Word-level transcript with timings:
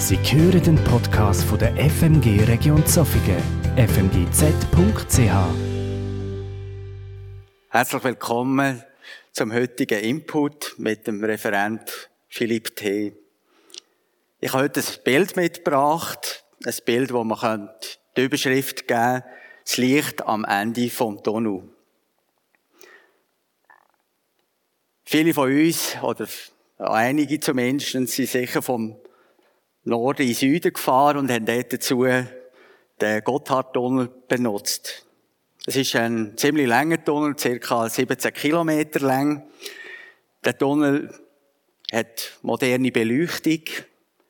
Sie 0.00 0.16
hören 0.16 0.62
den 0.62 0.82
Podcast 0.84 1.44
von 1.44 1.58
der 1.58 1.76
FMG 1.76 2.44
Region 2.44 2.84
Zofingen, 2.86 3.36
fmgz.ch. 3.76 5.18
Herzlich 7.68 8.04
willkommen 8.04 8.82
zum 9.32 9.52
heutigen 9.52 10.00
Input 10.00 10.74
mit 10.78 11.06
dem 11.06 11.22
Referent 11.22 12.08
Philipp 12.28 12.74
T. 12.76 13.12
Ich 14.40 14.54
habe 14.54 14.64
heute 14.64 14.80
ein 14.80 14.86
Bild 15.04 15.36
mitgebracht, 15.36 16.46
ein 16.64 16.74
Bild, 16.86 17.12
wo 17.12 17.22
man 17.22 17.68
die 18.16 18.22
Überschrift 18.22 18.88
geben 18.88 19.20
kann, 19.20 19.24
das 19.64 19.76
Licht 19.76 20.26
am 20.26 20.46
Ende 20.46 20.88
vom 20.88 21.22
Tunnel. 21.22 21.62
Viele 25.04 25.34
von 25.34 25.52
uns, 25.52 25.98
oder 26.00 26.26
einige 26.78 27.38
zumindest, 27.38 27.90
sind 27.92 28.08
sicher 28.08 28.62
vom 28.62 28.96
Norden 29.84 30.26
in 30.26 30.34
Süden 30.34 30.72
gefahren 30.72 31.16
und 31.18 31.30
haben 31.30 31.46
dort 31.46 31.72
dazu 31.72 32.04
den 32.04 33.24
Gotthardtunnel 33.24 34.10
benutzt. 34.28 35.06
Es 35.66 35.76
ist 35.76 35.96
ein 35.96 36.36
ziemlich 36.36 36.66
langer 36.66 37.02
Tunnel, 37.02 37.38
circa 37.38 37.88
17 37.88 38.32
Kilometer 38.32 39.00
lang. 39.00 39.48
Der 40.44 40.56
Tunnel 40.56 41.14
hat 41.92 42.38
moderne 42.42 42.90
Beleuchtung. 42.90 43.62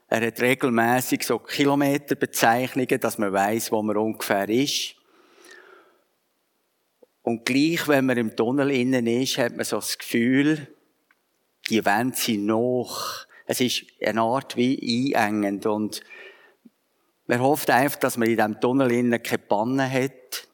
Er 0.08 0.26
hat 0.26 0.40
regelmäßig 0.40 1.24
so 1.24 1.38
Kilometerbezeichnungen, 1.38 3.00
dass 3.00 3.18
man 3.18 3.32
weiß, 3.32 3.70
wo 3.70 3.82
man 3.82 3.96
ungefähr 3.96 4.48
ist. 4.48 4.96
Und 7.22 7.44
gleich, 7.44 7.86
wenn 7.86 8.06
man 8.06 8.18
im 8.18 8.34
Tunnel 8.34 8.70
innen 8.70 9.06
ist, 9.06 9.38
hat 9.38 9.54
man 9.54 9.64
so 9.64 9.76
das 9.76 9.98
Gefühl, 9.98 10.66
die 11.68 11.84
Wände 11.84 12.16
sind 12.16 12.46
noch 12.46 13.26
es 13.50 13.60
ist 13.60 13.84
eine 14.00 14.22
Art 14.22 14.56
wie 14.56 15.16
einengend 15.16 15.66
und 15.66 16.02
man 17.26 17.40
hofft 17.40 17.68
einfach, 17.68 17.98
dass 17.98 18.16
man 18.16 18.28
in 18.28 18.36
diesem 18.36 18.60
Tunnel 18.60 18.92
innen 18.92 19.20
keine 19.20 19.38
Panne 19.38 19.90
hat, 19.90 20.46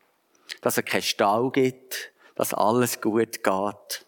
dass 0.63 0.79
es 0.79 0.85
keinen 0.87 1.03
Stau 1.03 1.51
gibt, 1.51 2.11
dass 2.37 2.55
alles 2.55 3.03
gut 3.03 3.45
geht. 3.45 4.07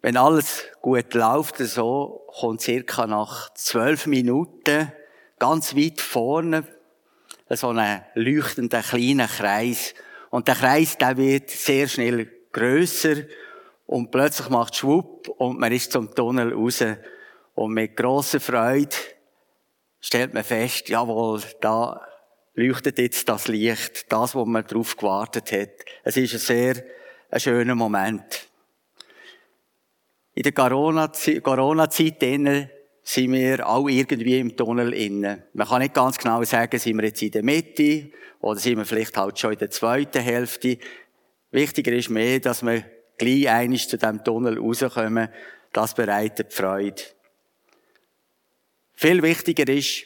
Wenn 0.00 0.16
alles 0.16 0.64
gut 0.80 1.12
läuft, 1.12 1.58
so 1.58 2.26
kommt 2.28 2.62
circa 2.62 3.06
nach 3.06 3.52
zwölf 3.52 4.06
Minuten 4.06 4.90
ganz 5.38 5.76
weit 5.76 6.00
vorne 6.00 6.66
so 7.50 7.68
ein 7.68 8.06
leuchtender 8.14 8.82
kleiner 8.82 9.28
Kreis. 9.28 9.92
Und 10.30 10.48
der 10.48 10.54
Kreis, 10.54 10.96
der 10.96 11.18
wird 11.18 11.50
sehr 11.50 11.88
schnell 11.88 12.32
grösser 12.52 13.16
und 13.88 14.10
plötzlich 14.10 14.50
macht 14.50 14.76
Schwupp 14.76 15.28
und 15.38 15.58
man 15.58 15.72
ist 15.72 15.92
zum 15.92 16.14
Tunnel 16.14 16.52
raus. 16.52 16.84
Und 17.54 17.72
mit 17.72 17.96
grosser 17.96 18.38
Freude 18.38 18.94
stellt 19.98 20.34
man 20.34 20.44
fest, 20.44 20.90
jawohl, 20.90 21.40
da 21.62 22.06
leuchtet 22.52 22.98
jetzt 22.98 23.26
das 23.30 23.48
Licht, 23.48 24.12
das, 24.12 24.34
wo 24.34 24.44
man 24.44 24.66
darauf 24.66 24.94
gewartet 24.94 25.52
hat. 25.52 25.70
Es 26.04 26.18
ist 26.18 26.34
ein 26.34 26.38
sehr 26.38 26.84
ein 27.30 27.40
schöner 27.40 27.74
Moment. 27.74 28.48
In 30.34 30.42
der 30.42 30.52
Corona-Zeit 30.52 31.42
Corona 31.42 31.90
sind 31.90 32.20
wir 33.32 33.66
auch 33.66 33.88
irgendwie 33.88 34.38
im 34.38 34.54
Tunnel 34.54 34.92
innen. 34.92 35.44
Man 35.54 35.66
kann 35.66 35.80
nicht 35.80 35.94
ganz 35.94 36.18
genau 36.18 36.44
sagen, 36.44 36.78
sind 36.78 36.98
wir 36.98 37.06
jetzt 37.06 37.22
in 37.22 37.30
der 37.30 37.42
Mitte 37.42 38.10
oder 38.40 38.60
sind 38.60 38.76
wir 38.76 38.84
vielleicht 38.84 39.16
halt 39.16 39.38
schon 39.38 39.54
in 39.54 39.58
der 39.58 39.70
zweiten 39.70 40.20
Hälfte. 40.20 40.76
Wichtiger 41.50 41.92
ist 41.92 42.10
mehr, 42.10 42.38
dass 42.40 42.62
wir 42.62 42.84
gleich 43.18 43.48
einig 43.48 43.88
zu 43.88 43.98
diesem 43.98 44.24
Tunnel 44.24 44.58
rauskommen, 44.58 45.28
das 45.72 45.94
bereitet 45.94 46.52
Freude. 46.52 47.02
Viel 48.94 49.22
wichtiger 49.22 49.68
ist 49.68 50.04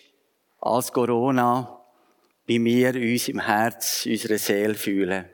als 0.61 0.93
Corona, 0.93 1.81
wie 2.47 2.63
wir 2.63 2.95
uns 2.95 3.29
im 3.29 3.41
Herz, 3.41 4.07
unserer 4.07 4.39
Seele 4.39 4.75
fühlen. 4.75 5.27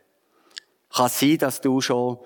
Kann 0.95 1.09
sein, 1.09 1.39
dass 1.39 1.61
du 1.61 1.81
schon 1.81 2.19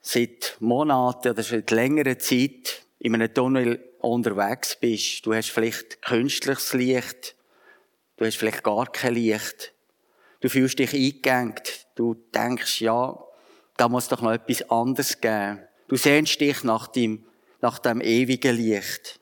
seit 0.00 0.56
Monaten 0.60 1.30
oder 1.30 1.42
seit 1.42 1.70
längerer 1.70 2.18
Zeit 2.18 2.82
in 2.98 3.14
einem 3.14 3.32
Tunnel 3.32 3.82
unterwegs 4.00 4.76
bist. 4.76 5.24
Du 5.24 5.34
hast 5.34 5.50
vielleicht 5.50 6.02
künstliches 6.02 6.72
Licht. 6.74 7.36
Du 8.16 8.24
hast 8.24 8.36
vielleicht 8.36 8.62
gar 8.62 8.86
kein 8.90 9.14
Licht. 9.14 9.72
Du 10.40 10.48
fühlst 10.48 10.78
dich 10.78 10.92
eingegangen. 10.92 11.54
Du 11.94 12.14
denkst, 12.14 12.80
ja, 12.80 13.18
da 13.82 13.88
muss 13.88 14.06
doch 14.06 14.22
noch 14.22 14.30
etwas 14.30 14.70
anderes 14.70 15.20
geben. 15.20 15.58
Du 15.88 15.96
sehnst 15.96 16.40
dich 16.40 16.62
nach 16.62 16.86
dem, 16.86 17.26
nach 17.60 17.80
dem 17.80 18.00
ewigen 18.00 18.54
Licht. 18.54 19.18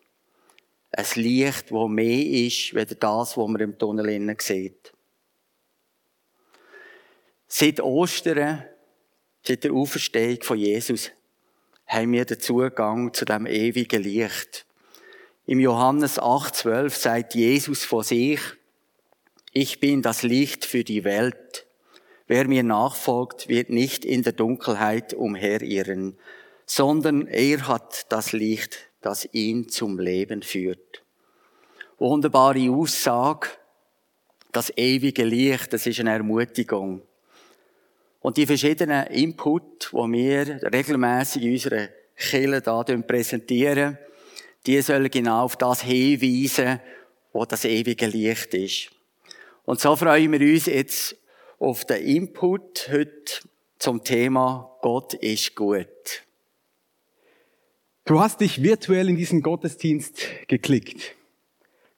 Ein 0.90 1.06
Licht, 1.14 1.72
wo 1.72 1.88
mehr 1.88 2.26
ist, 2.26 2.76
als 2.76 2.94
das, 3.00 3.38
was 3.38 3.48
man 3.48 3.62
im 3.62 3.78
Tunnel 3.78 4.10
innen 4.10 4.36
sieht. 4.38 4.92
Seit 7.48 7.80
Ostern, 7.80 8.66
seit 9.42 9.64
der 9.64 9.72
Auferstehung 9.72 10.42
von 10.42 10.58
Jesus, 10.58 11.10
haben 11.86 12.12
wir 12.12 12.26
den 12.26 12.38
Zugang 12.38 13.14
zu 13.14 13.24
dem 13.24 13.46
ewigen 13.46 14.02
Licht. 14.02 14.66
Im 15.46 15.58
Johannes 15.58 16.20
8,12 16.20 16.90
sagt 16.90 17.34
Jesus 17.34 17.86
von 17.86 18.04
sich, 18.04 18.40
ich 19.52 19.80
bin 19.80 20.02
das 20.02 20.22
Licht 20.22 20.66
für 20.66 20.84
die 20.84 21.04
Welt. 21.04 21.64
Wer 22.30 22.46
mir 22.46 22.62
nachfolgt, 22.62 23.48
wird 23.48 23.70
nicht 23.70 24.04
in 24.04 24.22
der 24.22 24.32
Dunkelheit 24.32 25.14
umherirren, 25.14 26.16
sondern 26.64 27.26
er 27.26 27.66
hat 27.66 28.06
das 28.12 28.30
Licht, 28.30 28.88
das 29.00 29.28
ihn 29.32 29.68
zum 29.68 29.98
Leben 29.98 30.42
führt. 30.42 31.02
Wunderbare 31.98 32.70
Aussage. 32.70 33.48
Das 34.52 34.72
ewige 34.76 35.24
Licht, 35.24 35.72
das 35.72 35.88
ist 35.88 35.98
eine 35.98 36.12
Ermutigung. 36.12 37.02
Und 38.20 38.36
die 38.36 38.46
verschiedenen 38.46 39.08
Input, 39.08 39.90
die 39.90 40.12
wir 40.12 40.72
regelmäßig 40.72 41.42
in 41.42 41.52
unserer 41.54 41.88
Kirche 42.14 42.60
da 42.60 42.84
präsentieren, 42.84 43.98
die 44.68 44.80
sollen 44.82 45.10
genau 45.10 45.46
auf 45.46 45.56
das 45.56 45.82
hinweisen, 45.82 46.78
wo 47.32 47.44
das 47.44 47.64
ewige 47.64 48.06
Licht 48.06 48.54
ist. 48.54 48.90
Und 49.64 49.80
so 49.80 49.96
freuen 49.96 50.30
wir 50.30 50.40
uns 50.40 50.66
jetzt 50.66 51.16
auf 51.60 51.84
den 51.84 52.02
Input 52.02 52.88
heute 52.90 53.42
zum 53.78 54.02
Thema 54.02 54.78
Gott 54.80 55.12
ist 55.14 55.54
gut. 55.54 55.86
Du 58.06 58.18
hast 58.18 58.40
dich 58.40 58.62
virtuell 58.62 59.10
in 59.10 59.16
diesen 59.16 59.42
Gottesdienst 59.42 60.22
geklickt. 60.48 61.14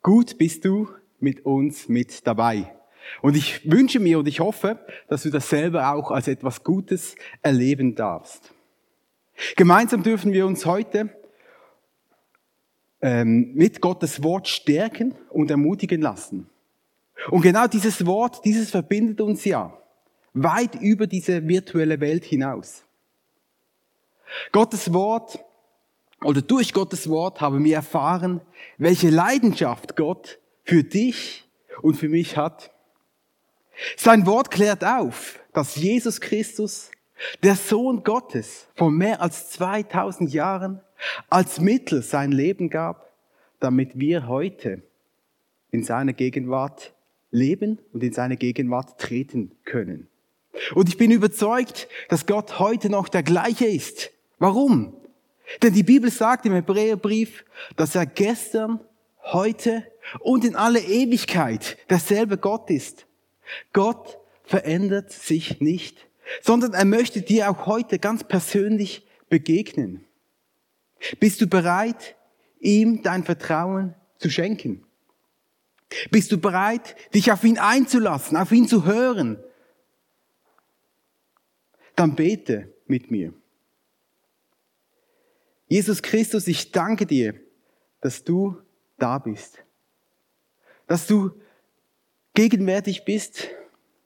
Gut 0.02 0.36
bist 0.36 0.64
du 0.64 0.88
mit 1.20 1.46
uns 1.46 1.88
mit 1.88 2.26
dabei. 2.26 2.74
Und 3.22 3.36
ich 3.36 3.70
wünsche 3.70 4.00
mir 4.00 4.18
und 4.18 4.26
ich 4.26 4.40
hoffe, 4.40 4.84
dass 5.08 5.22
du 5.22 5.30
das 5.30 5.48
selber 5.48 5.94
auch 5.94 6.10
als 6.10 6.26
etwas 6.26 6.64
Gutes 6.64 7.14
erleben 7.40 7.94
darfst. 7.94 8.52
Gemeinsam 9.56 10.02
dürfen 10.02 10.32
wir 10.32 10.44
uns 10.44 10.66
heute 10.66 11.16
ähm, 13.00 13.54
mit 13.54 13.80
Gottes 13.80 14.24
Wort 14.24 14.48
stärken 14.48 15.14
und 15.30 15.50
ermutigen 15.52 16.02
lassen. 16.02 16.48
Und 17.30 17.42
genau 17.42 17.66
dieses 17.66 18.04
Wort, 18.06 18.44
dieses 18.44 18.70
verbindet 18.70 19.20
uns 19.20 19.44
ja 19.44 19.76
weit 20.34 20.74
über 20.76 21.06
diese 21.06 21.46
virtuelle 21.46 22.00
Welt 22.00 22.24
hinaus. 22.24 22.84
Gottes 24.50 24.92
Wort 24.92 25.38
oder 26.22 26.40
durch 26.40 26.72
Gottes 26.72 27.08
Wort 27.08 27.40
haben 27.40 27.64
wir 27.64 27.76
erfahren, 27.76 28.40
welche 28.78 29.10
Leidenschaft 29.10 29.96
Gott 29.96 30.38
für 30.64 30.84
dich 30.84 31.48
und 31.82 31.94
für 31.94 32.08
mich 32.08 32.36
hat. 32.36 32.70
Sein 33.96 34.26
Wort 34.26 34.50
klärt 34.50 34.84
auf, 34.84 35.40
dass 35.52 35.76
Jesus 35.76 36.20
Christus, 36.20 36.90
der 37.42 37.56
Sohn 37.56 38.04
Gottes, 38.04 38.68
vor 38.74 38.90
mehr 38.90 39.20
als 39.20 39.50
2000 39.50 40.32
Jahren 40.32 40.80
als 41.28 41.60
Mittel 41.60 42.02
sein 42.02 42.32
Leben 42.32 42.70
gab, 42.70 43.12
damit 43.60 43.98
wir 43.98 44.28
heute 44.28 44.82
in 45.70 45.84
seiner 45.84 46.12
Gegenwart 46.12 46.94
leben 47.32 47.80
und 47.92 48.04
in 48.04 48.12
seine 48.12 48.36
Gegenwart 48.36 49.00
treten 49.00 49.50
können. 49.64 50.06
Und 50.74 50.88
ich 50.88 50.98
bin 50.98 51.10
überzeugt, 51.10 51.88
dass 52.08 52.26
Gott 52.26 52.60
heute 52.60 52.90
noch 52.90 53.08
der 53.08 53.22
gleiche 53.22 53.66
ist. 53.66 54.10
Warum? 54.38 54.94
Denn 55.62 55.72
die 55.72 55.82
Bibel 55.82 56.10
sagt 56.10 56.46
im 56.46 56.52
Hebräerbrief, 56.52 57.44
dass 57.76 57.94
er 57.94 58.06
gestern, 58.06 58.80
heute 59.24 59.84
und 60.20 60.44
in 60.44 60.56
alle 60.56 60.80
Ewigkeit 60.80 61.78
derselbe 61.88 62.36
Gott 62.36 62.70
ist. 62.70 63.06
Gott 63.72 64.18
verändert 64.44 65.12
sich 65.12 65.60
nicht, 65.60 66.06
sondern 66.40 66.74
er 66.74 66.84
möchte 66.84 67.22
dir 67.22 67.50
auch 67.50 67.66
heute 67.66 67.98
ganz 67.98 68.24
persönlich 68.24 69.06
begegnen. 69.28 70.04
Bist 71.20 71.40
du 71.40 71.46
bereit, 71.46 72.16
ihm 72.60 73.02
dein 73.02 73.24
Vertrauen 73.24 73.94
zu 74.18 74.30
schenken? 74.30 74.84
Bist 76.10 76.33
du 76.33 76.39
bereit, 76.39 76.97
dich 77.15 77.33
auf 77.33 77.44
ihn 77.44 77.59
einzulassen, 77.59 78.36
auf 78.36 78.53
ihn 78.53 78.68
zu 78.68 78.84
hören? 78.84 79.42
Dann 81.97 82.15
bete 82.15 82.72
mit 82.86 83.10
mir. 83.10 83.33
Jesus 85.68 86.03
Christus, 86.03 86.48
ich 86.48 86.72
danke 86.72 87.06
dir, 87.06 87.34
dass 88.00 88.24
du 88.24 88.60
da 88.98 89.18
bist. 89.18 89.65
Dass 90.86 91.06
du 91.06 91.30
gegenwärtig 92.34 93.04
bist 93.04 93.48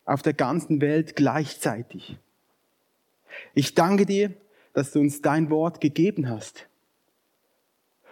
auf 0.05 0.23
der 0.23 0.35
ganzen 0.35 0.81
Welt 0.81 1.17
gleichzeitig. 1.17 2.19
Ich 3.55 3.75
danke 3.75 4.06
dir, 4.06 4.35
dass 4.73 4.93
du 4.93 5.00
uns 5.00 5.23
dein 5.23 5.50
Wort 5.50 5.81
gegeben 5.81 6.29
hast. 6.29 6.69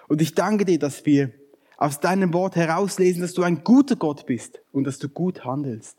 Und 0.08 0.20
ich 0.20 0.34
danke 0.34 0.64
dir, 0.64 0.78
dass 0.78 1.06
wir 1.06 1.32
aus 1.84 2.00
deinem 2.00 2.32
Wort 2.32 2.56
herauslesen, 2.56 3.20
dass 3.20 3.34
du 3.34 3.42
ein 3.42 3.62
guter 3.62 3.94
Gott 3.94 4.24
bist 4.24 4.62
und 4.72 4.84
dass 4.84 4.98
du 4.98 5.06
gut 5.06 5.44
handelst. 5.44 5.98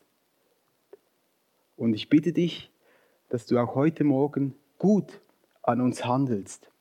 Und 1.78 1.94
ich 1.94 2.10
bitte 2.10 2.34
dich, 2.34 2.72
dass 3.30 3.46
du 3.46 3.60
auch 3.60 3.76
heute 3.76 4.04
Morgen 4.04 4.56
gut 4.80 5.22
an 5.62 5.82
uns 5.82 6.04
handelst, 6.04 6.72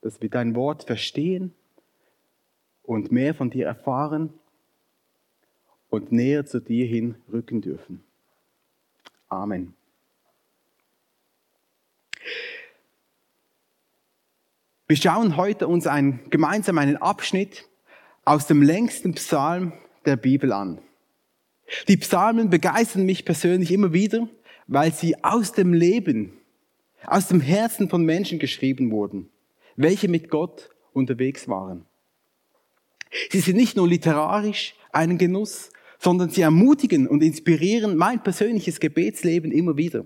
dass 0.00 0.22
wir 0.22 0.30
dein 0.30 0.54
Wort 0.54 0.84
verstehen 0.84 1.52
und 2.82 3.12
mehr 3.12 3.34
von 3.34 3.50
dir 3.50 3.66
erfahren 3.66 4.32
und 5.90 6.10
näher 6.10 6.46
zu 6.46 6.58
dir 6.58 6.86
hin 6.86 7.16
rücken 7.30 7.60
dürfen. 7.60 8.04
Amen. 9.28 9.74
Wir 14.86 14.96
schauen 14.96 15.36
heute 15.36 15.68
uns 15.68 15.86
ein, 15.86 16.20
gemeinsam 16.30 16.78
einen 16.78 16.96
Abschnitt 16.96 17.68
aus 18.26 18.46
dem 18.48 18.60
längsten 18.60 19.14
Psalm 19.14 19.72
der 20.04 20.16
Bibel 20.16 20.52
an. 20.52 20.80
Die 21.88 21.96
Psalmen 21.96 22.50
begeistern 22.50 23.06
mich 23.06 23.24
persönlich 23.24 23.70
immer 23.70 23.92
wieder, 23.92 24.28
weil 24.66 24.92
sie 24.92 25.22
aus 25.24 25.52
dem 25.52 25.72
Leben, 25.72 26.32
aus 27.06 27.28
dem 27.28 27.40
Herzen 27.40 27.88
von 27.88 28.04
Menschen 28.04 28.40
geschrieben 28.40 28.90
wurden, 28.90 29.30
welche 29.76 30.08
mit 30.08 30.28
Gott 30.28 30.70
unterwegs 30.92 31.48
waren. 31.48 31.86
Sie 33.30 33.40
sind 33.40 33.56
nicht 33.56 33.76
nur 33.76 33.88
literarisch 33.88 34.74
einen 34.92 35.18
Genuss, 35.18 35.70
sondern 35.98 36.28
sie 36.28 36.42
ermutigen 36.42 37.06
und 37.06 37.22
inspirieren 37.22 37.96
mein 37.96 38.22
persönliches 38.22 38.80
Gebetsleben 38.80 39.52
immer 39.52 39.76
wieder. 39.76 40.04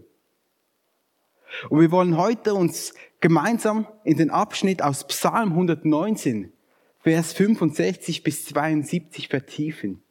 Und 1.70 1.81
wir 1.81 1.90
wollen 1.90 2.19
heute 2.19 2.52
uns 2.55 2.93
gemeinsam 3.20 3.87
in 4.05 4.19
den 4.19 4.31
Abschnitt 4.31 4.82
aus 4.82 5.06
Psalm 5.06 5.52
119, 5.52 6.52
Vers 7.02 7.32
65 7.32 8.23
bis 8.23 8.44
72 8.47 9.29
vertiefen. 9.29 10.02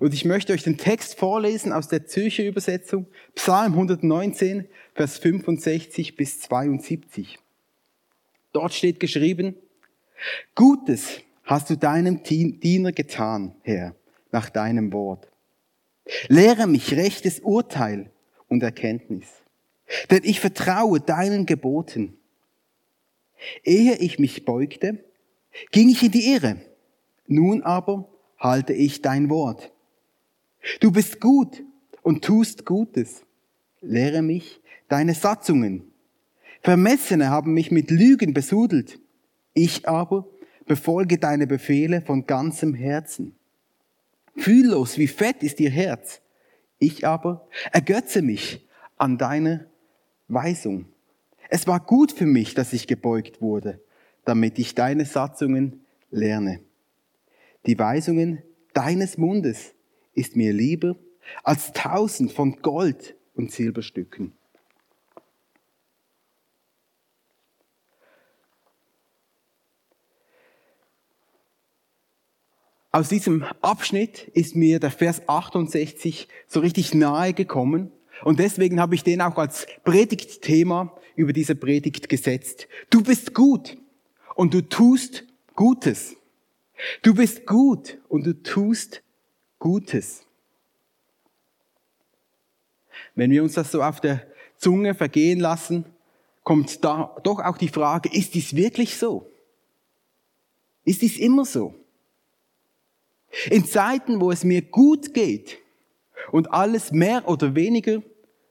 Und 0.00 0.14
ich 0.14 0.24
möchte 0.24 0.52
euch 0.52 0.62
den 0.62 0.78
Text 0.78 1.18
vorlesen 1.18 1.72
aus 1.72 1.88
der 1.88 2.06
Zürcher 2.06 2.44
Übersetzung, 2.44 3.06
Psalm 3.34 3.72
119, 3.72 4.66
Vers 4.94 5.18
65 5.18 6.16
bis 6.16 6.40
72. 6.40 7.38
Dort 8.52 8.74
steht 8.74 9.00
geschrieben, 9.00 9.54
Gutes 10.54 11.20
hast 11.44 11.70
du 11.70 11.76
deinem 11.76 12.22
Diener 12.22 12.92
getan, 12.92 13.54
Herr, 13.62 13.94
nach 14.32 14.50
deinem 14.50 14.92
Wort. 14.92 15.28
Lehre 16.28 16.66
mich 16.66 16.94
rechtes 16.94 17.40
Urteil 17.40 18.10
und 18.48 18.62
Erkenntnis, 18.62 19.26
denn 20.10 20.22
ich 20.24 20.40
vertraue 20.40 21.00
deinen 21.00 21.46
Geboten. 21.46 22.16
Ehe 23.62 23.96
ich 23.96 24.18
mich 24.18 24.44
beugte, 24.44 25.04
ging 25.70 25.88
ich 25.88 26.02
in 26.02 26.10
die 26.10 26.32
Irre. 26.32 26.56
Nun 27.26 27.62
aber 27.62 28.08
halte 28.38 28.72
ich 28.72 29.02
dein 29.02 29.28
Wort. 29.30 29.72
Du 30.80 30.90
bist 30.90 31.20
gut 31.20 31.62
und 32.02 32.24
tust 32.24 32.64
Gutes. 32.64 33.22
Lehre 33.80 34.22
mich 34.22 34.60
deine 34.88 35.14
Satzungen. 35.14 35.92
Vermessene 36.62 37.30
haben 37.30 37.54
mich 37.54 37.70
mit 37.70 37.90
Lügen 37.90 38.34
besudelt. 38.34 38.98
Ich 39.54 39.88
aber 39.88 40.26
befolge 40.66 41.18
deine 41.18 41.46
Befehle 41.46 42.02
von 42.02 42.26
ganzem 42.26 42.74
Herzen. 42.74 43.36
Fühllos 44.36 44.98
wie 44.98 45.06
fett 45.06 45.42
ist 45.42 45.60
ihr 45.60 45.70
Herz. 45.70 46.20
Ich 46.78 47.06
aber 47.06 47.48
ergötze 47.72 48.20
mich 48.20 48.66
an 48.96 49.16
deine 49.16 49.70
Weisung. 50.28 50.86
Es 51.48 51.66
war 51.66 51.80
gut 51.80 52.12
für 52.12 52.26
mich, 52.26 52.54
dass 52.54 52.72
ich 52.72 52.86
gebeugt 52.86 53.40
wurde, 53.40 53.80
damit 54.26 54.58
ich 54.58 54.74
deine 54.74 55.06
Satzungen 55.06 55.86
lerne. 56.10 56.60
Die 57.64 57.78
Weisungen 57.78 58.42
deines 58.74 59.16
Mundes 59.16 59.72
ist 60.12 60.36
mir 60.36 60.52
lieber 60.52 60.96
als 61.42 61.72
tausend 61.72 62.32
von 62.32 62.60
Gold 62.60 63.16
und 63.34 63.50
Silberstücken. 63.50 64.32
Aus 72.90 73.10
diesem 73.10 73.44
Abschnitt 73.60 74.30
ist 74.32 74.56
mir 74.56 74.80
der 74.80 74.90
Vers 74.90 75.28
68 75.28 76.28
so 76.46 76.60
richtig 76.60 76.94
nahe 76.94 77.34
gekommen 77.34 77.92
und 78.24 78.38
deswegen 78.38 78.80
habe 78.80 78.94
ich 78.94 79.04
den 79.04 79.20
auch 79.20 79.36
als 79.36 79.66
Predigtthema 79.84 80.96
über 81.14 81.32
diese 81.32 81.54
Predigt 81.54 82.08
gesetzt. 82.08 82.68
Du 82.88 83.02
bist 83.02 83.34
gut 83.34 83.76
und 84.36 84.54
du 84.54 84.60
tust 84.60 85.24
Gutes. 85.56 86.14
Du 87.02 87.14
bist 87.14 87.46
gut 87.46 87.98
und 88.08 88.26
du 88.26 88.40
tust 88.42 89.02
Gutes. 89.58 90.24
Wenn 93.14 93.30
wir 93.30 93.42
uns 93.42 93.54
das 93.54 93.72
so 93.72 93.82
auf 93.82 94.00
der 94.00 94.26
Zunge 94.58 94.94
vergehen 94.94 95.40
lassen, 95.40 95.86
kommt 96.44 96.84
da 96.84 97.16
doch 97.24 97.40
auch 97.40 97.56
die 97.56 97.68
Frage, 97.68 98.10
ist 98.12 98.34
dies 98.34 98.54
wirklich 98.54 98.98
so? 98.98 99.30
Ist 100.84 101.02
dies 101.02 101.18
immer 101.18 101.44
so? 101.44 101.74
In 103.50 103.64
Zeiten, 103.64 104.20
wo 104.20 104.30
es 104.30 104.44
mir 104.44 104.62
gut 104.62 105.14
geht 105.14 105.58
und 106.30 106.52
alles 106.52 106.92
mehr 106.92 107.26
oder 107.26 107.54
weniger 107.54 108.02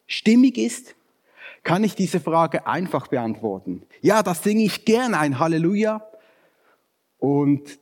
stimmig 0.07 0.57
ist, 0.57 0.95
kann 1.65 1.83
ich 1.83 1.95
diese 1.95 2.19
Frage 2.19 2.67
einfach 2.67 3.07
beantworten. 3.07 3.81
Ja, 4.01 4.21
das 4.21 4.43
singe 4.43 4.63
ich 4.63 4.85
gern 4.85 5.15
ein 5.15 5.39
Halleluja. 5.39 6.07
Und 7.17 7.79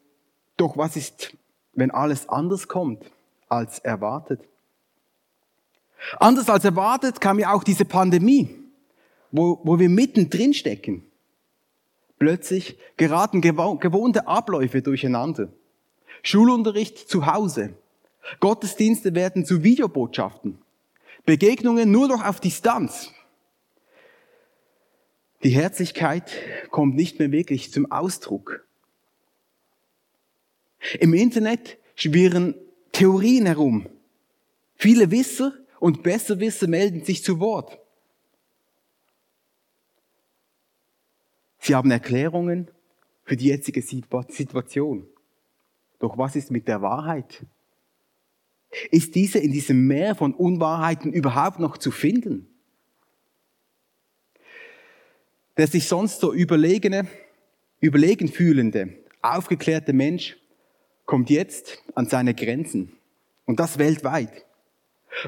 doch 0.56 0.77
was 0.77 0.95
ist, 0.95 1.35
wenn 1.74 1.91
alles 1.91 2.30
anders 2.30 2.69
kommt 2.69 3.03
als 3.50 3.80
erwartet? 3.80 4.39
Anders 6.18 6.50
als 6.50 6.63
erwartet 6.63 7.19
kam 7.19 7.39
ja 7.39 7.51
auch 7.53 7.65
diese 7.65 7.83
Pandemie, 7.83 8.56
wo, 9.31 9.59
wo 9.63 9.77
wir 9.77 9.89
mittendrin 9.89 10.53
stecken. 10.53 11.06
Plötzlich 12.18 12.77
geraten 12.95 13.41
gewohnte 13.41 14.27
Abläufe 14.27 14.81
durcheinander. 14.81 15.50
Schulunterricht 16.21 17.09
zu 17.09 17.25
Hause. 17.25 17.74
Gottesdienste 18.40 19.13
werden 19.13 19.45
zu 19.45 19.61
Videobotschaften. 19.61 20.57
Begegnungen 21.25 21.92
nur 21.92 22.07
noch 22.07 22.23
auf 22.23 22.40
Distanz. 22.40 23.11
Die 25.44 25.50
Herzlichkeit 25.50 26.31
kommt 26.71 26.95
nicht 26.95 27.19
mehr 27.19 27.31
wirklich 27.31 27.71
zum 27.71 27.92
Ausdruck. 27.92 28.66
Im 31.00 31.14
Internet 31.14 31.78
schwirren 31.95 32.56
Theorien 32.94 33.45
herum. 33.45 33.88
Viele 34.76 35.12
Wisser 35.12 35.54
und 35.80 36.02
Besserwisser 36.02 36.68
melden 36.68 37.04
sich 37.04 37.23
zu 37.23 37.40
Wort. 37.42 37.78
Sie 41.59 41.76
haben 41.76 41.92
Erklärungen 41.92 42.69
für 43.26 43.35
die 43.35 43.47
jetzige 43.47 43.81
Situation. 43.81 45.07
Doch 46.00 46.18
was 46.18 46.35
ist 46.38 46.52
mit 46.52 46.68
der 46.69 46.81
Wahrheit? 46.81 47.45
Ist 48.92 49.16
diese 49.16 49.40
in 49.40 49.52
diesem 49.52 49.88
Meer 49.88 50.16
von 50.16 50.33
Unwahrheiten 50.33 51.12
überhaupt 51.12 51.59
noch 51.59 51.78
zu 51.78 51.92
finden? 51.92 52.53
Der 55.57 55.68
sich 55.68 55.88
sonst 55.88 56.19
so 56.19 56.33
überlegene, 56.33 57.07
überlegen 57.80 58.28
fühlende, 58.28 58.98
aufgeklärte 59.22 59.94
Mensch 59.94 60.38
kommt 61.06 61.30
jetzt 61.30 61.83
an 61.95 62.07
seine 62.07 62.33
Grenzen. 62.33 62.94
Und 63.45 63.60
das 63.60 63.78
weltweit. 63.78 64.45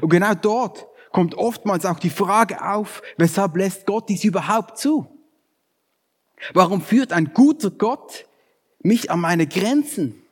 Und 0.00 0.08
genau 0.08 0.34
dort 0.34 0.86
kommt 1.12 1.34
oftmals 1.34 1.84
auch 1.84 1.98
die 1.98 2.10
Frage 2.10 2.64
auf, 2.64 3.02
weshalb 3.18 3.56
lässt 3.56 3.86
Gott 3.86 4.08
dies 4.08 4.24
überhaupt 4.24 4.78
zu? 4.78 5.06
Warum 6.54 6.80
führt 6.80 7.12
ein 7.12 7.32
guter 7.32 7.70
Gott 7.70 8.26
mich 8.80 9.10
an 9.10 9.20
meine 9.20 9.46
Grenzen? 9.46 10.22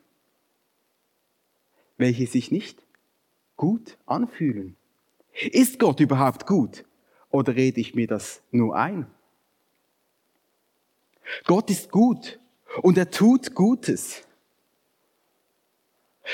welche 1.96 2.26
sich 2.26 2.50
nicht 2.50 2.82
gut 3.56 3.96
anfühlen. 4.06 4.76
Ist 5.50 5.78
Gott 5.78 6.00
überhaupt 6.00 6.46
gut 6.46 6.84
oder 7.30 7.56
rede 7.56 7.80
ich 7.80 7.94
mir 7.94 8.06
das 8.06 8.42
nur 8.50 8.76
ein? 8.76 9.06
Gott 11.46 11.70
ist 11.70 11.90
gut 11.90 12.38
und 12.82 12.98
er 12.98 13.10
tut 13.10 13.54
Gutes. 13.54 14.22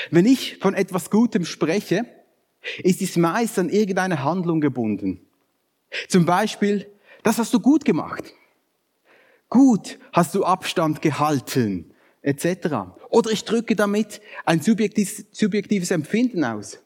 Wenn 0.09 0.25
ich 0.25 0.57
von 0.57 0.73
etwas 0.73 1.09
Gutem 1.09 1.45
spreche, 1.45 2.05
ist 2.83 3.01
es 3.01 3.17
meist 3.17 3.59
an 3.59 3.69
irgendeine 3.69 4.23
Handlung 4.23 4.61
gebunden. 4.61 5.19
Zum 6.07 6.25
Beispiel, 6.25 6.89
das 7.23 7.37
hast 7.37 7.53
du 7.53 7.59
gut 7.59 7.85
gemacht. 7.85 8.33
Gut 9.49 9.99
hast 10.13 10.33
du 10.33 10.45
Abstand 10.45 11.01
gehalten, 11.01 11.93
etc. 12.21 12.93
Oder 13.09 13.31
ich 13.31 13.43
drücke 13.43 13.75
damit 13.75 14.21
ein 14.45 14.61
subjektives, 14.61 15.25
subjektives 15.31 15.91
Empfinden 15.91 16.45
aus. 16.45 16.79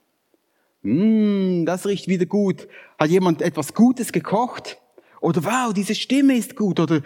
Hm, 0.82 1.66
das 1.66 1.86
riecht 1.86 2.08
wieder 2.08 2.26
gut. 2.26 2.68
Hat 2.98 3.10
jemand 3.10 3.42
etwas 3.42 3.74
Gutes 3.74 4.12
gekocht? 4.12 4.78
Oder 5.22 5.44
wow, 5.44 5.74
diese 5.74 5.96
Stimme 5.96 6.36
ist 6.38 6.56
gut. 6.56 6.80
Oder 6.80 7.02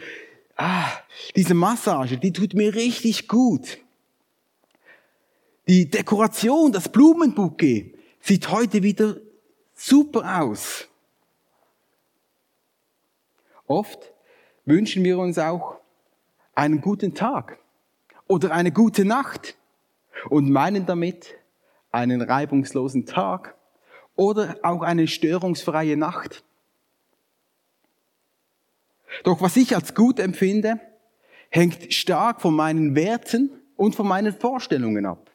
ah, 0.60 0.92
diese 1.36 1.54
Massage, 1.54 2.18
die 2.18 2.34
tut 2.34 2.54
mir 2.54 2.76
richtig 2.76 3.28
gut. 3.28 3.80
Die 5.68 5.90
Dekoration, 5.90 6.72
das 6.72 6.90
Blumenbouquet 6.90 7.96
sieht 8.20 8.50
heute 8.50 8.84
wieder 8.84 9.18
super 9.74 10.42
aus. 10.42 10.88
Oft 13.68 14.14
wünschen 14.66 15.04
wir 15.04 15.18
uns 15.20 15.38
auch 15.38 15.78
einen 16.56 16.82
guten 16.82 17.14
Tag 17.14 17.60
oder 18.28 18.52
eine 18.52 18.72
gute 18.72 19.06
Nacht 19.06 19.56
und 20.30 20.50
meinen 20.50 20.86
damit 20.86 21.36
einen 21.92 22.22
reibungslosen 22.22 23.06
Tag 23.06 23.56
oder 24.16 24.58
auch 24.64 24.82
eine 24.82 25.08
störungsfreie 25.08 25.96
Nacht. 25.96 26.44
Doch 29.24 29.42
was 29.42 29.56
ich 29.58 29.76
als 29.76 29.96
gut 29.96 30.20
empfinde, 30.20 30.80
hängt 31.50 31.94
stark 31.94 32.42
von 32.42 32.56
meinen 32.56 32.96
Werten 32.96 33.52
und 33.76 33.96
von 33.96 34.08
meinen 34.08 34.34
Vorstellungen 34.34 35.06
ab. 35.06 35.32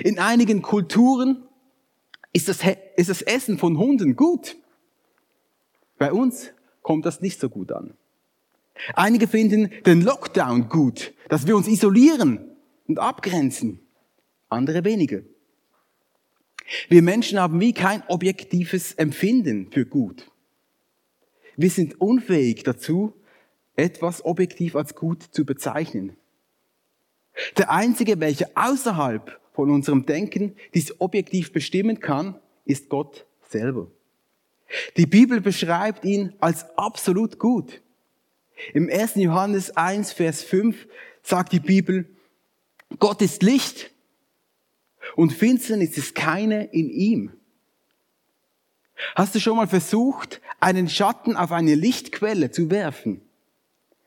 In 0.00 0.18
einigen 0.18 0.62
Kulturen 0.62 1.42
ist 2.32 2.48
das, 2.48 2.60
ist 2.96 3.10
das 3.10 3.22
Essen 3.22 3.58
von 3.58 3.78
Hunden 3.78 4.16
gut. 4.16 4.56
Bei 5.98 6.12
uns 6.12 6.52
kommt 6.82 7.06
das 7.06 7.20
nicht 7.20 7.40
so 7.40 7.48
gut 7.48 7.72
an. 7.72 7.94
Einige 8.94 9.28
finden 9.28 9.70
den 9.86 10.00
Lockdown 10.02 10.68
gut, 10.68 11.12
dass 11.28 11.46
wir 11.46 11.56
uns 11.56 11.68
isolieren 11.68 12.56
und 12.88 12.98
abgrenzen. 12.98 13.80
Andere 14.48 14.84
weniger. 14.84 15.20
Wir 16.88 17.02
Menschen 17.02 17.38
haben 17.38 17.60
wie 17.60 17.72
kein 17.72 18.02
objektives 18.08 18.94
Empfinden 18.94 19.70
für 19.70 19.84
gut. 19.84 20.31
Wir 21.56 21.70
sind 21.70 22.00
unfähig 22.00 22.62
dazu, 22.62 23.14
etwas 23.76 24.24
objektiv 24.24 24.76
als 24.76 24.94
gut 24.94 25.22
zu 25.22 25.44
bezeichnen. 25.44 26.16
Der 27.56 27.70
Einzige, 27.70 28.20
welcher 28.20 28.50
außerhalb 28.54 29.40
von 29.52 29.70
unserem 29.70 30.06
Denken 30.06 30.56
dies 30.74 31.00
objektiv 31.00 31.52
bestimmen 31.52 32.00
kann, 32.00 32.38
ist 32.64 32.88
Gott 32.88 33.26
selber. 33.48 33.90
Die 34.96 35.06
Bibel 35.06 35.40
beschreibt 35.40 36.04
ihn 36.04 36.32
als 36.40 36.66
absolut 36.78 37.38
gut. 37.38 37.82
Im 38.72 38.88
1. 38.88 39.16
Johannes 39.16 39.76
1, 39.76 40.12
Vers 40.12 40.42
5 40.42 40.86
sagt 41.22 41.52
die 41.52 41.60
Bibel, 41.60 42.08
Gott 42.98 43.22
ist 43.22 43.42
Licht 43.42 43.90
und 45.16 45.32
Finsternis 45.32 45.96
ist 45.98 46.14
keine 46.14 46.64
in 46.72 46.88
ihm. 46.90 47.32
Hast 49.14 49.34
du 49.34 49.40
schon 49.40 49.56
mal 49.56 49.68
versucht, 49.68 50.40
einen 50.60 50.88
Schatten 50.88 51.36
auf 51.36 51.52
eine 51.52 51.74
Lichtquelle 51.74 52.50
zu 52.50 52.70
werfen? 52.70 53.20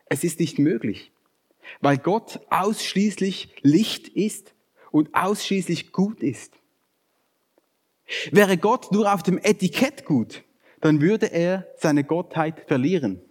Es 0.07 0.23
ist 0.23 0.39
nicht 0.39 0.59
möglich, 0.59 1.11
weil 1.81 1.97
Gott 1.97 2.39
ausschließlich 2.49 3.49
Licht 3.61 4.07
ist 4.07 4.53
und 4.91 5.13
ausschließlich 5.13 5.91
gut 5.91 6.21
ist. 6.21 6.53
Wäre 8.31 8.57
Gott 8.57 8.91
nur 8.91 9.13
auf 9.13 9.23
dem 9.23 9.39
Etikett 9.39 10.05
gut, 10.05 10.43
dann 10.81 11.01
würde 11.01 11.27
er 11.27 11.67
seine 11.77 12.03
Gottheit 12.03 12.65
verlieren. 12.67 13.21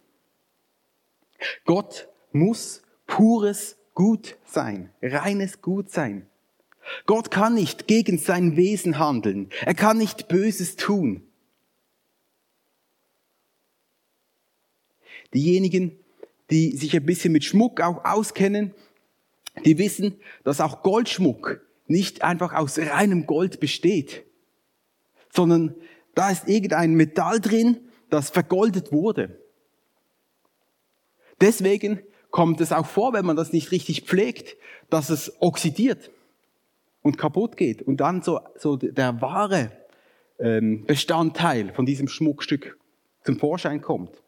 Gott 1.65 2.09
muss 2.33 2.83
pures 3.07 3.77
Gut 3.95 4.37
sein, 4.45 4.91
reines 5.01 5.63
Gut 5.63 5.89
sein. 5.89 6.27
Gott 7.07 7.31
kann 7.31 7.55
nicht 7.55 7.87
gegen 7.87 8.19
sein 8.19 8.57
Wesen 8.57 8.99
handeln. 8.99 9.51
Er 9.65 9.75
kann 9.75 9.99
nicht 9.99 10.27
Böses 10.27 10.75
tun. 10.75 11.23
Diejenigen, 15.35 15.99
die 16.51 16.77
sich 16.77 16.95
ein 16.95 17.07
bisschen 17.07 17.33
mit 17.33 17.45
Schmuck 17.45 17.81
auch 17.81 18.05
auskennen, 18.05 18.75
die 19.65 19.79
wissen, 19.79 20.17
dass 20.43 20.61
auch 20.61 20.83
Goldschmuck 20.83 21.61
nicht 21.87 22.23
einfach 22.23 22.53
aus 22.55 22.79
reinem 22.79 23.27
Gold 23.27 23.61
besteht, 23.61 24.25
sondern 25.33 25.75
da 26.15 26.31
ist 26.31 26.49
irgendein 26.49 26.95
Metall 26.95 27.41
drin, 27.41 27.79
das 28.11 28.31
vergoldet 28.31 28.93
wurde. 28.93 29.39
Deswegen 31.41 32.01
kommt 32.31 32.61
es 32.61 32.73
auch 32.73 32.87
vor, 32.87 33.13
wenn 33.13 33.27
man 33.27 33.37
das 33.37 33.53
nicht 33.53 33.71
richtig 33.71 34.03
pflegt, 34.03 34.57
dass 34.91 35.11
es 35.11 35.41
oxidiert 35.41 36.11
und 37.03 37.19
kaputt 37.19 37.57
geht 37.57 37.83
und 37.83 37.99
dann 37.99 38.23
so, 38.23 38.41
so 38.57 38.77
der 38.77 39.21
wahre 39.21 39.73
ähm, 40.39 40.85
Bestandteil 40.87 41.73
von 41.75 41.87
diesem 41.87 42.09
Schmuckstück 42.09 42.79
zum 43.23 43.39
Vorschein 43.39 43.81
kommt. 43.81 44.24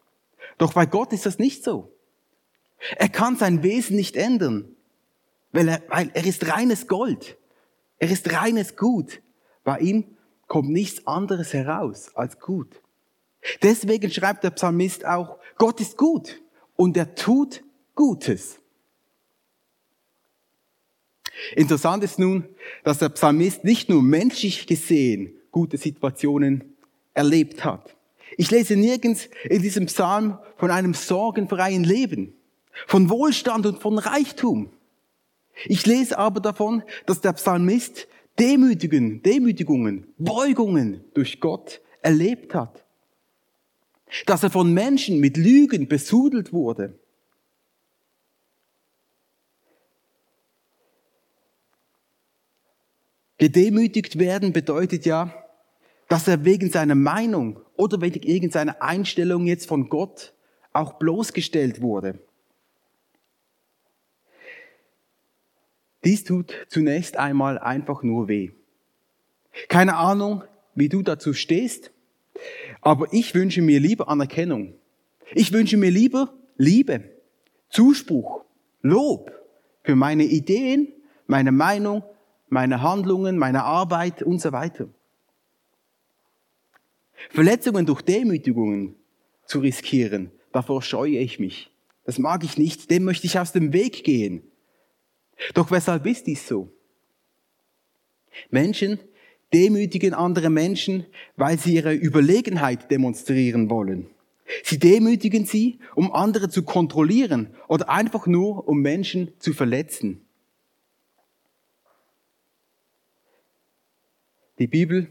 Doch 0.58 0.72
bei 0.72 0.86
Gott 0.86 1.12
ist 1.12 1.26
das 1.26 1.38
nicht 1.38 1.64
so. 1.64 1.92
Er 2.96 3.08
kann 3.08 3.36
sein 3.36 3.62
Wesen 3.62 3.96
nicht 3.96 4.16
ändern, 4.16 4.76
weil 5.52 5.68
er, 5.68 5.82
weil 5.88 6.10
er 6.14 6.24
ist 6.24 6.48
reines 6.48 6.86
Gold. 6.86 7.36
Er 7.98 8.10
ist 8.10 8.32
reines 8.32 8.76
Gut. 8.76 9.22
Bei 9.64 9.78
ihm 9.78 10.16
kommt 10.46 10.70
nichts 10.70 11.06
anderes 11.06 11.52
heraus 11.52 12.14
als 12.14 12.38
gut. 12.38 12.80
Deswegen 13.62 14.10
schreibt 14.10 14.44
der 14.44 14.50
Psalmist 14.50 15.04
auch, 15.04 15.38
Gott 15.56 15.80
ist 15.80 15.96
gut 15.96 16.40
und 16.76 16.96
er 16.96 17.14
tut 17.14 17.62
Gutes. 17.94 18.60
Interessant 21.54 22.04
ist 22.04 22.18
nun, 22.18 22.48
dass 22.84 22.98
der 22.98 23.08
Psalmist 23.10 23.64
nicht 23.64 23.88
nur 23.88 24.02
menschlich 24.02 24.66
gesehen 24.66 25.34
gute 25.50 25.78
Situationen 25.78 26.76
erlebt 27.14 27.64
hat. 27.64 27.95
Ich 28.37 28.50
lese 28.50 28.76
nirgends 28.76 29.28
in 29.45 29.62
diesem 29.62 29.87
Psalm 29.87 30.38
von 30.56 30.71
einem 30.71 30.95
sorgenfreien 30.95 31.85
Leben, 31.85 32.35
von 32.87 33.09
Wohlstand 33.09 33.66
und 33.66 33.80
von 33.80 33.99
Reichtum. 33.99 34.71
Ich 35.64 35.87
lese 35.87 36.18
aber 36.18 36.40
davon, 36.40 36.83
dass 37.06 37.21
der 37.21 37.33
Psalmist 37.33 38.09
Demütigen, 38.38 39.23
Demütigungen, 39.23 40.12
Beugungen 40.18 41.04
durch 41.14 41.40
Gott 41.40 41.80
erlebt 42.02 42.54
hat. 42.54 42.85
Dass 44.26 44.42
er 44.42 44.50
von 44.50 44.73
Menschen 44.73 45.21
mit 45.21 45.37
Lügen 45.37 45.88
besudelt 45.88 46.52
wurde. 46.52 46.99
Gedemütigt 53.38 54.18
werden 54.18 54.52
bedeutet 54.52 55.04
ja, 55.04 55.45
dass 56.09 56.28
er 56.28 56.45
wegen 56.45 56.71
seiner 56.71 56.95
Meinung 56.95 57.61
oder 57.76 58.00
wegen 58.00 58.23
irgendeiner 58.23 58.83
Einstellung 58.83 59.47
jetzt 59.47 59.66
von 59.66 59.88
Gott 59.88 60.33
auch 60.73 60.95
bloßgestellt 60.95 61.80
wurde. 61.80 62.18
Dies 66.04 66.25
tut 66.25 66.54
zunächst 66.68 67.16
einmal 67.16 67.59
einfach 67.59 68.02
nur 68.02 68.28
weh. 68.28 68.50
Keine 69.68 69.97
Ahnung, 69.97 70.45
wie 70.75 70.88
du 70.88 71.02
dazu 71.02 71.33
stehst, 71.33 71.90
aber 72.80 73.12
ich 73.12 73.35
wünsche 73.35 73.62
mir 73.62 73.80
lieber 73.80 74.09
Anerkennung. 74.09 74.75
Ich 75.35 75.52
wünsche 75.52 75.76
mir 75.76 75.90
lieber 75.90 76.33
Liebe, 76.56 77.11
Zuspruch, 77.71 78.45
Lob 78.83 79.33
für 79.83 79.97
meine 79.97 80.25
Ideen, 80.25 80.92
meine 81.26 81.50
Meinung, 81.52 82.04
meine 82.49 82.83
Handlungen, 82.83 83.37
meine 83.37 83.64
Arbeit 83.64 84.23
und 84.23 84.40
so 84.40 84.52
weiter. 84.52 84.88
Verletzungen 87.30 87.87
durch 87.87 88.02
Demütigungen 88.02 88.96
zu 89.44 89.61
riskieren, 89.61 90.30
davor 90.52 90.82
scheue 90.82 91.18
ich 91.18 91.38
mich. 91.38 91.70
Das 92.04 92.18
mag 92.18 92.44
ich 92.44 92.56
nicht, 92.56 92.90
dem 92.90 93.04
möchte 93.04 93.26
ich 93.26 93.38
aus 93.38 93.52
dem 93.52 93.73
Weg 93.73 94.04
gehen. 94.04 94.42
Doch 95.54 95.70
weshalb 95.70 96.06
ist 96.06 96.26
dies 96.26 96.46
so? 96.46 96.73
Menschen 98.50 98.99
demütigen 99.52 100.14
andere 100.14 100.50
Menschen, 100.50 101.06
weil 101.37 101.58
sie 101.58 101.75
ihre 101.75 101.94
Überlegenheit 101.94 102.90
demonstrieren 102.90 103.70
wollen. 103.70 104.08
Sie 104.62 104.78
demütigen 104.78 105.44
sie, 105.44 105.78
um 105.94 106.12
andere 106.12 106.49
zu 106.49 106.62
kontrollieren 106.62 107.54
oder 107.68 107.88
einfach 107.88 108.26
nur, 108.26 108.68
um 108.68 108.80
Menschen 108.80 109.32
zu 109.38 109.52
verletzen. 109.52 110.25
Die 114.58 114.68
Bibel 114.68 115.08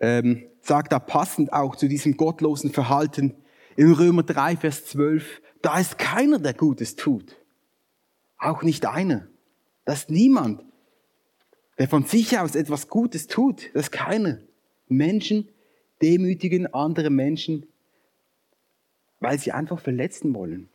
ähm, 0.00 0.44
sagt 0.68 0.92
da 0.92 0.98
passend 0.98 1.52
auch 1.52 1.76
zu 1.76 1.88
diesem 1.88 2.16
gottlosen 2.16 2.70
Verhalten 2.70 3.34
in 3.76 3.92
Römer 3.92 4.22
3, 4.22 4.56
Vers 4.56 4.84
12, 4.86 5.40
da 5.62 5.78
ist 5.78 5.98
keiner, 5.98 6.38
der 6.38 6.54
Gutes 6.54 6.94
tut. 6.94 7.36
Auch 8.36 8.62
nicht 8.62 8.86
einer. 8.86 9.26
Das 9.84 10.00
ist 10.00 10.10
niemand, 10.10 10.62
der 11.78 11.88
von 11.88 12.04
sich 12.04 12.38
aus 12.38 12.54
etwas 12.54 12.88
Gutes 12.88 13.26
tut. 13.26 13.70
Das 13.72 13.86
ist 13.86 13.92
keiner. 13.92 14.38
Menschen 14.88 15.48
demütigen 16.02 16.72
andere 16.72 17.10
Menschen, 17.10 17.66
weil 19.20 19.38
sie 19.38 19.52
einfach 19.52 19.80
verletzen 19.80 20.34
wollen. 20.34 20.68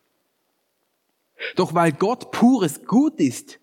Doch 1.56 1.74
weil 1.74 1.92
Gott 1.92 2.32
pures 2.32 2.86
Gut 2.86 3.20
ist, 3.20 3.60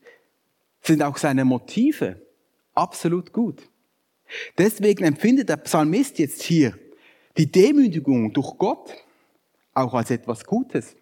sind 0.83 1.03
auch 1.03 1.17
seine 1.17 1.45
Motive 1.45 2.23
absolut 2.75 3.33
gut. 3.33 3.70
Deswegen 4.59 5.05
empfindet 5.05 5.49
der 5.49 5.57
Psalmist 5.59 6.19
jetzt 6.19 6.43
hier 6.43 6.79
die 7.37 7.51
Demütigung 7.51 8.33
durch 8.33 8.57
Gott 8.59 8.95
auch 9.75 9.95
als 9.95 10.11
etwas 10.11 10.45
Gutes. 10.45 10.97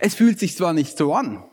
Es 0.00 0.14
fühlt 0.14 0.38
sich 0.38 0.56
zwar 0.56 0.72
nicht 0.72 0.96
so 0.96 1.14
an, 1.14 1.44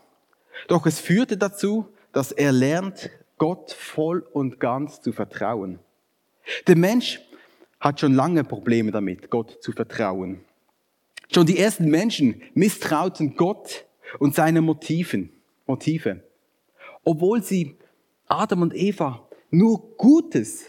doch 0.67 0.85
es 0.85 0.99
führte 0.99 1.37
dazu, 1.37 1.87
dass 2.11 2.31
er 2.31 2.51
lernt, 2.51 3.09
Gott 3.37 3.71
voll 3.71 4.19
und 4.33 4.59
ganz 4.59 5.01
zu 5.01 5.11
vertrauen. 5.11 5.79
Der 6.65 6.75
Mensch 6.75 7.21
hat 7.79 7.99
schon 7.99 8.13
lange 8.13 8.43
Probleme 8.43 8.91
damit, 8.91 9.29
Gott 9.29 9.57
zu 9.61 9.71
vertrauen. 9.71 10.43
Schon 11.31 11.45
die 11.45 11.59
ersten 11.59 11.89
Menschen 11.89 12.41
misstrauten 12.53 13.35
Gott 13.35 13.85
und 14.19 14.33
seine 14.33 14.61
Motiven, 14.61 15.31
Motive, 15.67 16.23
obwohl 17.03 17.43
sie 17.43 17.77
Adam 18.27 18.63
und 18.63 18.73
Eva 18.73 19.26
nur 19.49 19.95
Gutes 19.97 20.65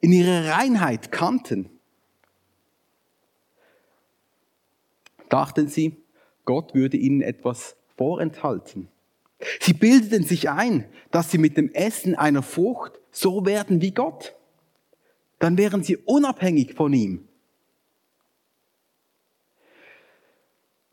in 0.00 0.12
ihrer 0.12 0.52
Reinheit 0.52 1.10
kannten. 1.10 1.70
Dachten 5.28 5.68
sie, 5.68 5.96
Gott 6.44 6.74
würde 6.74 6.96
ihnen 6.96 7.22
etwas 7.22 7.76
vorenthalten. 7.96 8.88
Sie 9.60 9.72
bildeten 9.72 10.24
sich 10.24 10.50
ein, 10.50 10.84
dass 11.10 11.30
sie 11.30 11.38
mit 11.38 11.56
dem 11.56 11.72
Essen 11.72 12.14
einer 12.14 12.42
Frucht 12.42 13.00
so 13.10 13.46
werden 13.46 13.80
wie 13.80 13.92
Gott. 13.92 14.34
Dann 15.38 15.58
wären 15.58 15.82
sie 15.82 15.96
unabhängig 15.96 16.74
von 16.74 16.92
ihm. 16.92 17.28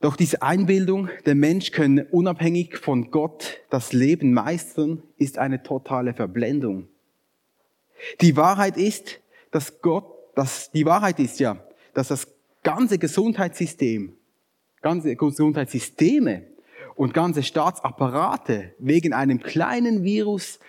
Doch 0.02 0.16
diese 0.16 0.42
Einbildung, 0.42 1.10
der 1.28 1.36
Mensch 1.36 1.72
könne 1.72 2.06
unabhängig 2.06 2.78
von 2.78 3.12
Gott 3.12 3.62
das 3.70 3.94
Leben 3.94 4.34
meistern, 4.34 5.04
ist 5.18 5.38
eine 5.38 5.62
totale 5.62 6.16
Verblendung. 6.16 6.88
Die 8.20 8.36
Wahrheit 8.36 8.78
ist, 8.78 9.20
dass 9.52 9.82
Gott, 9.82 10.06
dass, 10.36 10.72
die 10.72 10.86
Wahrheit 10.88 11.20
ist 11.20 11.40
ja, 11.40 11.64
dass 11.94 12.08
das 12.08 12.28
ganze 12.64 12.98
Gesundheitssystem, 12.98 14.14
ganze 14.82 15.16
Gesundheitssysteme 15.16 16.48
und 16.96 17.14
ganze 17.14 17.44
Staatsapparate 17.44 18.74
wegen 18.80 19.14
einem 19.14 19.40
kleinen 19.40 20.04
Virus 20.04 20.60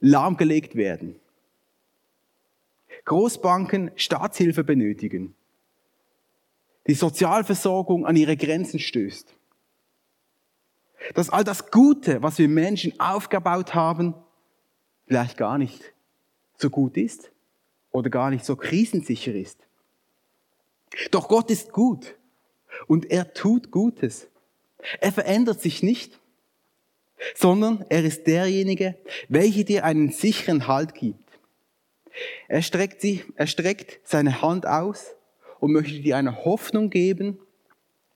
lahmgelegt 0.00 0.74
werden. 0.74 1.16
Großbanken 3.04 3.90
Staatshilfe 3.96 4.64
benötigen. 4.64 5.34
Die 6.86 6.94
Sozialversorgung 6.94 8.06
an 8.06 8.16
ihre 8.16 8.36
Grenzen 8.36 8.78
stößt. 8.78 9.34
Dass 11.14 11.30
all 11.30 11.44
das 11.44 11.70
Gute, 11.70 12.22
was 12.22 12.38
wir 12.38 12.48
Menschen 12.48 12.98
aufgebaut 13.00 13.74
haben, 13.74 14.14
vielleicht 15.06 15.36
gar 15.36 15.58
nicht 15.58 15.92
so 16.56 16.70
gut 16.70 16.96
ist 16.96 17.30
oder 17.90 18.10
gar 18.10 18.30
nicht 18.30 18.44
so 18.44 18.56
krisensicher 18.56 19.34
ist. 19.34 19.58
Doch 21.10 21.28
Gott 21.28 21.50
ist 21.50 21.72
gut 21.72 22.16
und 22.86 23.10
er 23.10 23.32
tut 23.32 23.70
Gutes. 23.70 24.28
Er 25.00 25.12
verändert 25.12 25.60
sich 25.60 25.82
nicht, 25.82 26.18
sondern 27.34 27.84
er 27.88 28.04
ist 28.04 28.26
derjenige, 28.26 28.96
welcher 29.28 29.64
dir 29.64 29.84
einen 29.84 30.10
sicheren 30.10 30.66
Halt 30.66 30.94
gibt. 30.94 31.38
Er 32.48 32.62
streckt, 32.62 33.00
sie, 33.00 33.24
er 33.36 33.46
streckt 33.46 34.00
seine 34.08 34.42
Hand 34.42 34.66
aus 34.66 35.14
und 35.60 35.72
möchte 35.72 36.00
dir 36.00 36.16
eine 36.16 36.44
Hoffnung 36.44 36.90
geben, 36.90 37.38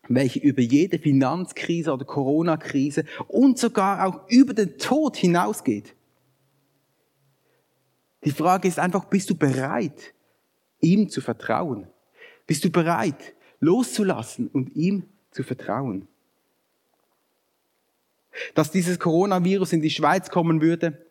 welche 0.08 0.38
über 0.40 0.60
jede 0.60 0.98
Finanzkrise 0.98 1.92
oder 1.92 2.04
Corona-Krise 2.04 3.04
und 3.28 3.58
sogar 3.58 4.06
auch 4.06 4.28
über 4.28 4.52
den 4.54 4.76
Tod 4.78 5.16
hinausgeht. 5.16 5.94
Die 8.24 8.30
Frage 8.30 8.68
ist 8.68 8.78
einfach, 8.78 9.04
bist 9.04 9.30
du 9.30 9.35
bereit, 9.35 10.14
ihm 10.80 11.09
zu 11.09 11.20
vertrauen? 11.20 11.87
Bist 12.46 12.64
du 12.64 12.70
bereit, 12.70 13.35
loszulassen 13.61 14.48
und 14.48 14.74
ihm 14.74 15.04
zu 15.30 15.42
vertrauen? 15.42 16.09
Dass 18.54 18.70
dieses 18.70 18.98
Coronavirus 18.98 19.74
in 19.74 19.83
die 19.83 19.90
Schweiz 19.90 20.30
kommen 20.30 20.61
würde, 20.61 21.07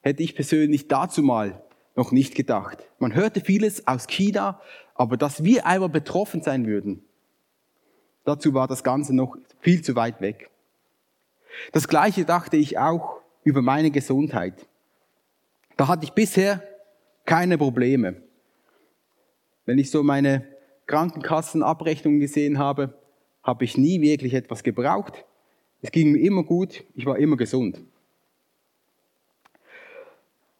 hätte 0.00 0.22
ich 0.22 0.34
persönlich 0.34 0.88
dazu 0.88 1.22
mal 1.22 1.62
noch 1.96 2.12
nicht 2.12 2.34
gedacht. 2.34 2.78
Man 2.98 3.14
hörte 3.14 3.40
vieles 3.40 3.86
aus 3.86 4.06
China, 4.06 4.60
aber 4.94 5.16
dass 5.16 5.42
wir 5.42 5.66
einmal 5.66 5.88
betroffen 5.88 6.42
sein 6.42 6.66
würden, 6.66 7.02
dazu 8.24 8.54
war 8.54 8.68
das 8.68 8.84
Ganze 8.84 9.14
noch 9.14 9.36
viel 9.60 9.82
zu 9.82 9.96
weit 9.96 10.20
weg. 10.20 10.50
Das 11.72 11.88
Gleiche 11.88 12.24
dachte 12.24 12.56
ich 12.56 12.78
auch 12.78 13.20
über 13.42 13.62
meine 13.62 13.90
Gesundheit. 13.90 14.66
Da 15.76 15.88
hatte 15.88 16.04
ich 16.04 16.12
bisher 16.12 16.62
keine 17.24 17.58
Probleme. 17.58 18.22
Wenn 19.64 19.78
ich 19.78 19.90
so 19.90 20.02
meine 20.02 20.46
Krankenkassenabrechnungen 20.86 22.20
gesehen 22.20 22.58
habe, 22.58 22.94
habe 23.42 23.64
ich 23.64 23.76
nie 23.76 24.00
wirklich 24.00 24.34
etwas 24.34 24.62
gebraucht. 24.62 25.24
Es 25.82 25.90
ging 25.90 26.12
mir 26.12 26.20
immer 26.20 26.44
gut, 26.44 26.84
ich 26.94 27.06
war 27.06 27.18
immer 27.18 27.36
gesund. 27.36 27.80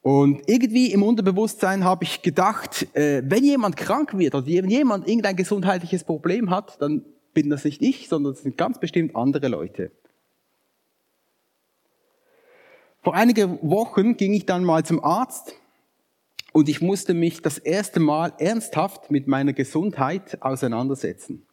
Und 0.07 0.43
irgendwie 0.47 0.93
im 0.93 1.03
Unterbewusstsein 1.03 1.83
habe 1.83 2.05
ich 2.05 2.21
gedacht, 2.21 2.87
äh, 2.95 3.21
wenn 3.25 3.43
jemand 3.43 3.75
krank 3.75 4.17
wird 4.17 4.35
oder 4.35 4.45
wenn 4.45 4.69
jemand 4.69 5.05
irgendein 5.05 5.35
gesundheitliches 5.35 6.05
Problem 6.05 6.49
hat, 6.49 6.81
dann 6.81 7.03
bin 7.33 7.49
das 7.49 7.65
nicht 7.65 7.81
ich, 7.81 8.07
sondern 8.07 8.31
das 8.31 8.43
sind 8.43 8.55
ganz 8.55 8.79
bestimmt 8.79 9.17
andere 9.17 9.49
Leute. 9.49 9.91
Vor 13.01 13.15
einigen 13.15 13.59
Wochen 13.61 14.15
ging 14.15 14.33
ich 14.33 14.45
dann 14.45 14.63
mal 14.63 14.85
zum 14.85 15.03
Arzt 15.03 15.55
und 16.53 16.69
ich 16.69 16.79
musste 16.79 17.13
mich 17.13 17.41
das 17.41 17.57
erste 17.57 17.99
Mal 17.99 18.31
ernsthaft 18.37 19.11
mit 19.11 19.27
meiner 19.27 19.51
Gesundheit 19.51 20.41
auseinandersetzen. 20.41 21.45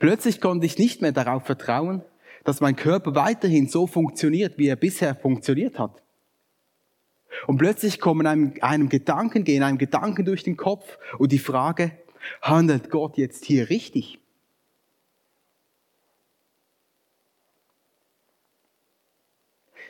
Plötzlich 0.00 0.40
konnte 0.40 0.66
ich 0.66 0.76
nicht 0.76 1.02
mehr 1.02 1.12
darauf 1.12 1.44
vertrauen, 1.44 2.02
dass 2.42 2.60
mein 2.60 2.74
Körper 2.74 3.14
weiterhin 3.14 3.68
so 3.68 3.86
funktioniert, 3.86 4.58
wie 4.58 4.66
er 4.66 4.74
bisher 4.74 5.14
funktioniert 5.14 5.78
hat. 5.78 6.01
Und 7.46 7.58
plötzlich 7.58 8.00
kommen 8.00 8.26
einem, 8.26 8.54
einem 8.60 8.88
Gedanken, 8.88 9.44
gehen 9.44 9.62
einem 9.62 9.78
Gedanken 9.78 10.24
durch 10.24 10.42
den 10.42 10.56
Kopf 10.56 10.98
und 11.18 11.32
die 11.32 11.38
Frage, 11.38 11.92
handelt 12.40 12.90
Gott 12.90 13.16
jetzt 13.16 13.44
hier 13.44 13.70
richtig? 13.70 14.18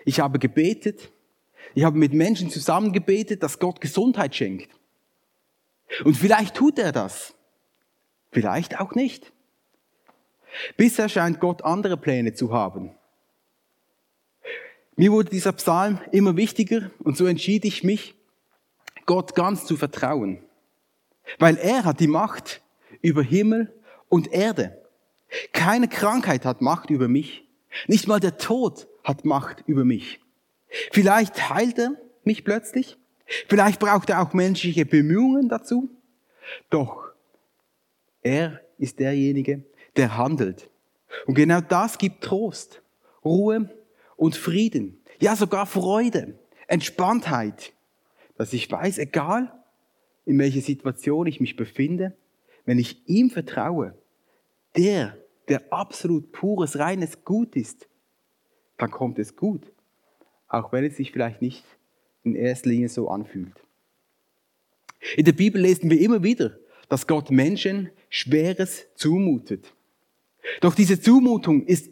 Ich 0.04 0.20
habe 0.20 0.38
gebetet, 0.38 1.12
ich 1.74 1.84
habe 1.84 1.96
mit 1.96 2.12
Menschen 2.12 2.50
zusammen 2.50 2.92
gebetet, 2.92 3.42
dass 3.42 3.58
Gott 3.58 3.80
Gesundheit 3.80 4.34
schenkt. 4.34 4.70
Und 6.04 6.16
vielleicht 6.16 6.56
tut 6.56 6.78
er 6.78 6.92
das, 6.92 7.34
vielleicht 8.30 8.80
auch 8.80 8.94
nicht. 8.94 9.32
Bisher 10.76 11.08
scheint 11.08 11.40
Gott 11.40 11.62
andere 11.62 11.96
Pläne 11.96 12.34
zu 12.34 12.52
haben. 12.52 12.94
Mir 15.02 15.10
wurde 15.10 15.30
dieser 15.30 15.50
Psalm 15.54 15.98
immer 16.12 16.36
wichtiger 16.36 16.92
und 17.00 17.16
so 17.16 17.26
entschied 17.26 17.64
ich 17.64 17.82
mich, 17.82 18.14
Gott 19.04 19.34
ganz 19.34 19.66
zu 19.66 19.76
vertrauen. 19.76 20.38
Weil 21.40 21.56
er 21.56 21.84
hat 21.84 21.98
die 21.98 22.06
Macht 22.06 22.62
über 23.00 23.20
Himmel 23.20 23.74
und 24.08 24.32
Erde. 24.32 24.80
Keine 25.52 25.88
Krankheit 25.88 26.44
hat 26.44 26.60
Macht 26.60 26.88
über 26.88 27.08
mich. 27.08 27.48
Nicht 27.88 28.06
mal 28.06 28.20
der 28.20 28.36
Tod 28.36 28.86
hat 29.02 29.24
Macht 29.24 29.64
über 29.66 29.84
mich. 29.84 30.20
Vielleicht 30.92 31.50
heilt 31.50 31.80
er 31.80 31.96
mich 32.22 32.44
plötzlich. 32.44 32.96
Vielleicht 33.48 33.80
braucht 33.80 34.08
er 34.08 34.22
auch 34.22 34.34
menschliche 34.34 34.86
Bemühungen 34.86 35.48
dazu. 35.48 35.90
Doch 36.70 37.10
er 38.22 38.60
ist 38.78 39.00
derjenige, 39.00 39.64
der 39.96 40.16
handelt. 40.16 40.70
Und 41.26 41.34
genau 41.34 41.60
das 41.60 41.98
gibt 41.98 42.22
Trost, 42.22 42.82
Ruhe 43.24 43.68
und 44.22 44.36
Frieden. 44.36 45.02
Ja, 45.20 45.34
sogar 45.34 45.66
Freude, 45.66 46.38
Entspanntheit, 46.68 47.72
dass 48.36 48.52
ich 48.52 48.70
weiß, 48.70 48.98
egal 48.98 49.52
in 50.24 50.38
welcher 50.38 50.60
Situation 50.60 51.26
ich 51.26 51.40
mich 51.40 51.56
befinde, 51.56 52.16
wenn 52.64 52.78
ich 52.78 53.02
ihm 53.08 53.30
vertraue, 53.30 53.98
der, 54.76 55.18
der 55.48 55.72
absolut 55.72 56.30
pures, 56.30 56.78
reines 56.78 57.24
Gut 57.24 57.56
ist, 57.56 57.88
dann 58.78 58.92
kommt 58.92 59.18
es 59.18 59.34
gut, 59.34 59.72
auch 60.46 60.72
wenn 60.72 60.84
es 60.84 60.98
sich 60.98 61.10
vielleicht 61.10 61.42
nicht 61.42 61.64
in 62.22 62.36
erster 62.36 62.68
Linie 62.68 62.90
so 62.90 63.08
anfühlt. 63.08 63.60
In 65.16 65.24
der 65.24 65.32
Bibel 65.32 65.60
lesen 65.60 65.90
wir 65.90 66.00
immer 66.00 66.22
wieder, 66.22 66.60
dass 66.88 67.08
Gott 67.08 67.32
Menschen 67.32 67.90
Schweres 68.08 68.86
zumutet. 68.94 69.74
Doch 70.60 70.76
diese 70.76 71.00
Zumutung 71.00 71.66
ist, 71.66 71.90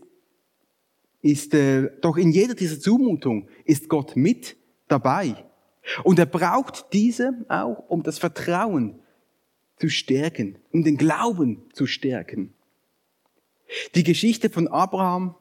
ist 1.22 1.54
äh, 1.54 1.90
doch 2.00 2.16
in 2.16 2.30
jeder 2.30 2.54
dieser 2.54 2.80
Zumutung 2.80 3.48
ist 3.64 3.88
Gott 3.88 4.16
mit 4.16 4.56
dabei. 4.88 5.44
Und 6.04 6.18
er 6.18 6.26
braucht 6.26 6.92
diese 6.92 7.44
auch, 7.48 7.88
um 7.88 8.02
das 8.02 8.18
Vertrauen 8.18 9.00
zu 9.76 9.88
stärken, 9.88 10.58
um 10.72 10.84
den 10.84 10.96
Glauben 10.96 11.68
zu 11.72 11.86
stärken. 11.86 12.54
Die 13.94 14.04
Geschichte 14.04 14.50
von 14.50 14.68
Abraham, 14.68 15.34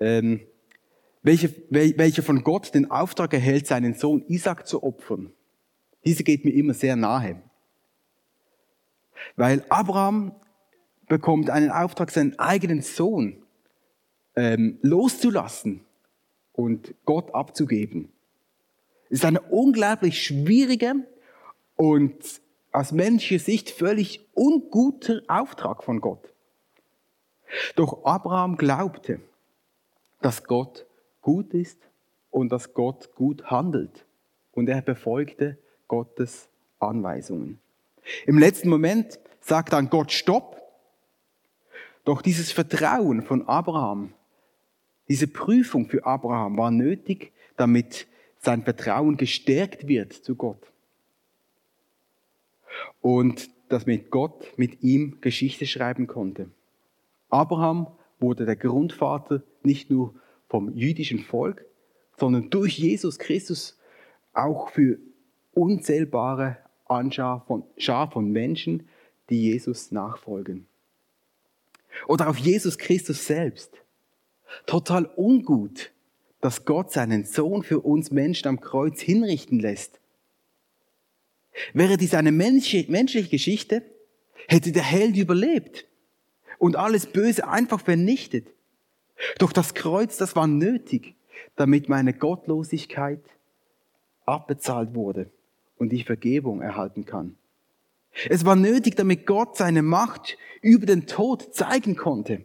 ähm, 0.00 0.40
welcher, 1.22 1.48
welcher 1.70 2.22
von 2.22 2.42
Gott 2.42 2.74
den 2.74 2.90
Auftrag 2.90 3.32
erhält, 3.32 3.66
seinen 3.66 3.94
Sohn 3.94 4.24
Isaac 4.28 4.66
zu 4.66 4.82
opfern. 4.82 5.32
Diese 6.04 6.22
geht 6.22 6.44
mir 6.44 6.52
immer 6.52 6.74
sehr 6.74 6.96
nahe. 6.96 7.42
Weil 9.36 9.64
Abraham 9.68 10.34
bekommt 11.08 11.50
einen 11.50 11.70
Auftrag, 11.70 12.10
seinen 12.10 12.38
eigenen 12.38 12.82
Sohn 12.82 13.43
ähm, 14.36 14.78
loszulassen 14.82 15.80
und 16.52 16.94
Gott 17.04 17.34
abzugeben. 17.34 18.12
Es 19.10 19.18
ist 19.18 19.24
eine 19.24 19.40
unglaublich 19.40 20.24
schwierige 20.24 20.94
und 21.76 22.40
aus 22.72 22.92
menschlicher 22.92 23.44
Sicht 23.44 23.70
völlig 23.70 24.26
unguter 24.34 25.22
Auftrag 25.28 25.84
von 25.84 26.00
Gott. 26.00 26.32
Doch 27.76 28.04
Abraham 28.04 28.56
glaubte, 28.56 29.20
dass 30.20 30.44
Gott 30.44 30.86
gut 31.22 31.54
ist 31.54 31.78
und 32.30 32.50
dass 32.50 32.74
Gott 32.74 33.14
gut 33.14 33.44
handelt. 33.50 34.04
Und 34.52 34.68
er 34.68 34.82
befolgte 34.82 35.58
Gottes 35.86 36.48
Anweisungen. 36.78 37.60
Im 38.26 38.38
letzten 38.38 38.68
Moment 38.68 39.18
sagt 39.40 39.72
dann 39.72 39.90
Gott 39.90 40.12
Stopp. 40.12 40.60
Doch 42.04 42.22
dieses 42.22 42.52
Vertrauen 42.52 43.22
von 43.22 43.48
Abraham, 43.48 44.12
diese 45.08 45.26
Prüfung 45.26 45.88
für 45.88 46.04
Abraham 46.04 46.56
war 46.56 46.70
nötig, 46.70 47.32
damit 47.56 48.06
sein 48.38 48.62
Vertrauen 48.62 49.16
gestärkt 49.16 49.86
wird 49.88 50.12
zu 50.12 50.34
Gott. 50.34 50.72
Und 53.00 53.50
damit 53.68 54.10
Gott 54.10 54.46
mit 54.56 54.82
ihm 54.82 55.18
Geschichte 55.20 55.66
schreiben 55.66 56.06
konnte. 56.06 56.50
Abraham 57.28 57.88
wurde 58.20 58.44
der 58.46 58.56
Grundvater 58.56 59.42
nicht 59.62 59.90
nur 59.90 60.14
vom 60.48 60.74
jüdischen 60.74 61.20
Volk, 61.20 61.64
sondern 62.16 62.50
durch 62.50 62.78
Jesus 62.78 63.18
Christus 63.18 63.78
auch 64.32 64.68
für 64.70 64.98
unzählbare 65.52 66.58
Anschar 66.86 67.44
von, 67.46 67.64
Schar 67.76 68.10
von 68.10 68.30
Menschen, 68.30 68.88
die 69.30 69.42
Jesus 69.42 69.90
nachfolgen. 69.90 70.66
Oder 72.06 72.28
auf 72.28 72.38
Jesus 72.38 72.76
Christus 72.78 73.26
selbst. 73.26 73.83
Total 74.66 75.10
ungut, 75.16 75.92
dass 76.40 76.64
Gott 76.64 76.92
seinen 76.92 77.24
Sohn 77.24 77.62
für 77.62 77.80
uns 77.80 78.10
Menschen 78.10 78.48
am 78.48 78.60
Kreuz 78.60 79.00
hinrichten 79.00 79.60
lässt. 79.60 80.00
Wäre 81.72 81.96
dies 81.96 82.14
eine 82.14 82.32
menschliche 82.32 83.28
Geschichte, 83.28 83.82
hätte 84.48 84.72
der 84.72 84.82
Held 84.82 85.16
überlebt 85.16 85.86
und 86.58 86.76
alles 86.76 87.06
Böse 87.06 87.48
einfach 87.48 87.80
vernichtet. 87.80 88.48
Doch 89.38 89.52
das 89.52 89.74
Kreuz, 89.74 90.16
das 90.16 90.36
war 90.36 90.46
nötig, 90.46 91.14
damit 91.56 91.88
meine 91.88 92.12
Gottlosigkeit 92.12 93.22
abbezahlt 94.26 94.94
wurde 94.94 95.30
und 95.76 95.92
ich 95.92 96.04
Vergebung 96.04 96.60
erhalten 96.60 97.04
kann. 97.04 97.36
Es 98.28 98.44
war 98.44 98.56
nötig, 98.56 98.96
damit 98.96 99.26
Gott 99.26 99.56
seine 99.56 99.82
Macht 99.82 100.36
über 100.62 100.86
den 100.86 101.06
Tod 101.06 101.54
zeigen 101.54 101.96
konnte, 101.96 102.44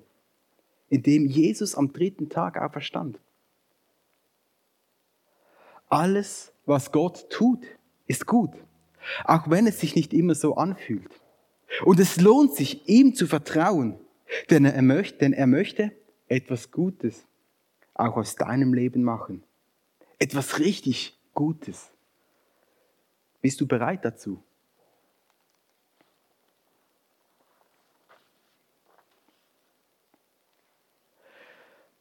indem 0.89 1.25
Jesus 1.25 1.75
am 1.75 1.93
dritten 1.93 2.29
Tag 2.29 2.57
auferstand. 2.57 3.19
Alles, 5.87 6.51
was 6.65 6.91
Gott 6.91 7.29
tut, 7.29 7.65
ist 8.07 8.25
gut, 8.25 8.51
auch 9.23 9.49
wenn 9.49 9.67
es 9.67 9.79
sich 9.79 9.95
nicht 9.95 10.13
immer 10.13 10.35
so 10.35 10.55
anfühlt. 10.55 11.09
Und 11.85 11.99
es 11.99 12.19
lohnt 12.19 12.55
sich, 12.55 12.87
ihm 12.87 13.15
zu 13.15 13.27
vertrauen, 13.27 13.99
denn 14.49 14.65
er 14.65 14.81
möchte, 14.81 15.19
denn 15.19 15.33
er 15.33 15.47
möchte 15.47 15.91
etwas 16.27 16.71
Gutes 16.71 17.25
auch 17.93 18.17
aus 18.17 18.35
deinem 18.35 18.73
Leben 18.73 19.03
machen. 19.03 19.43
Etwas 20.19 20.59
richtig 20.59 21.17
Gutes. 21.33 21.91
Bist 23.41 23.61
du 23.61 23.67
bereit 23.67 24.03
dazu? 24.03 24.43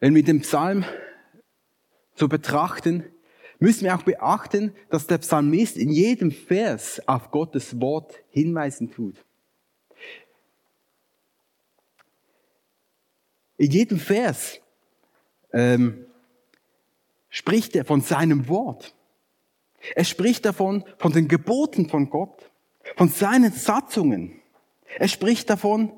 Wenn 0.00 0.14
wir 0.14 0.22
den 0.22 0.42
Psalm 0.42 0.84
so 2.14 2.28
betrachten, 2.28 3.04
müssen 3.58 3.84
wir 3.84 3.96
auch 3.96 4.02
beachten, 4.02 4.74
dass 4.90 5.06
der 5.06 5.18
Psalmist 5.18 5.76
in 5.76 5.90
jedem 5.90 6.30
Vers 6.30 7.02
auf 7.08 7.30
Gottes 7.30 7.80
Wort 7.80 8.14
hinweisen 8.30 8.90
tut. 8.90 9.16
In 13.56 13.72
jedem 13.72 13.98
Vers 13.98 14.60
ähm, 15.52 16.06
spricht 17.28 17.74
er 17.74 17.84
von 17.84 18.00
seinem 18.00 18.48
Wort. 18.48 18.94
Er 19.96 20.04
spricht 20.04 20.44
davon, 20.44 20.84
von 20.98 21.12
den 21.12 21.26
Geboten 21.26 21.88
von 21.88 22.08
Gott, 22.08 22.50
von 22.96 23.08
seinen 23.08 23.52
Satzungen. 23.52 24.40
Er 24.96 25.08
spricht 25.08 25.50
davon, 25.50 25.92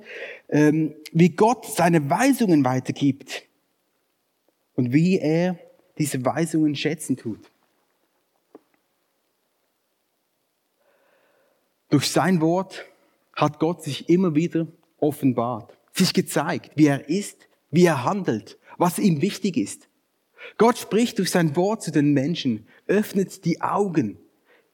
ähm, 0.49 0.95
wie 1.13 1.31
Gott 1.31 1.67
seine 1.67 2.09
Weisungen 2.09 2.65
weitergibt 2.65 3.50
und 4.81 4.95
wie 4.95 5.19
er 5.19 5.59
diese 5.99 6.25
Weisungen 6.25 6.75
schätzen 6.75 7.15
tut. 7.15 7.51
Durch 11.91 12.09
sein 12.09 12.41
Wort 12.41 12.87
hat 13.35 13.59
Gott 13.59 13.83
sich 13.83 14.09
immer 14.09 14.35
wieder 14.35 14.67
offenbart, 14.97 15.77
sich 15.93 16.15
gezeigt, 16.15 16.71
wie 16.77 16.87
er 16.87 17.11
ist, 17.11 17.47
wie 17.71 17.85
er 17.85 18.05
handelt, 18.05 18.59
was 18.79 18.99
ihm 18.99 19.21
wichtig 19.21 19.59
ist. 19.59 19.87
Gott 20.57 20.79
spricht 20.79 21.19
durch 21.19 21.31
sein 21.31 21.55
Wort 21.57 21.83
zu 21.83 21.93
den 21.93 22.15
Menschen, 22.15 22.67
öffnet 22.87 23.45
die 23.45 23.61
Augen 23.61 24.19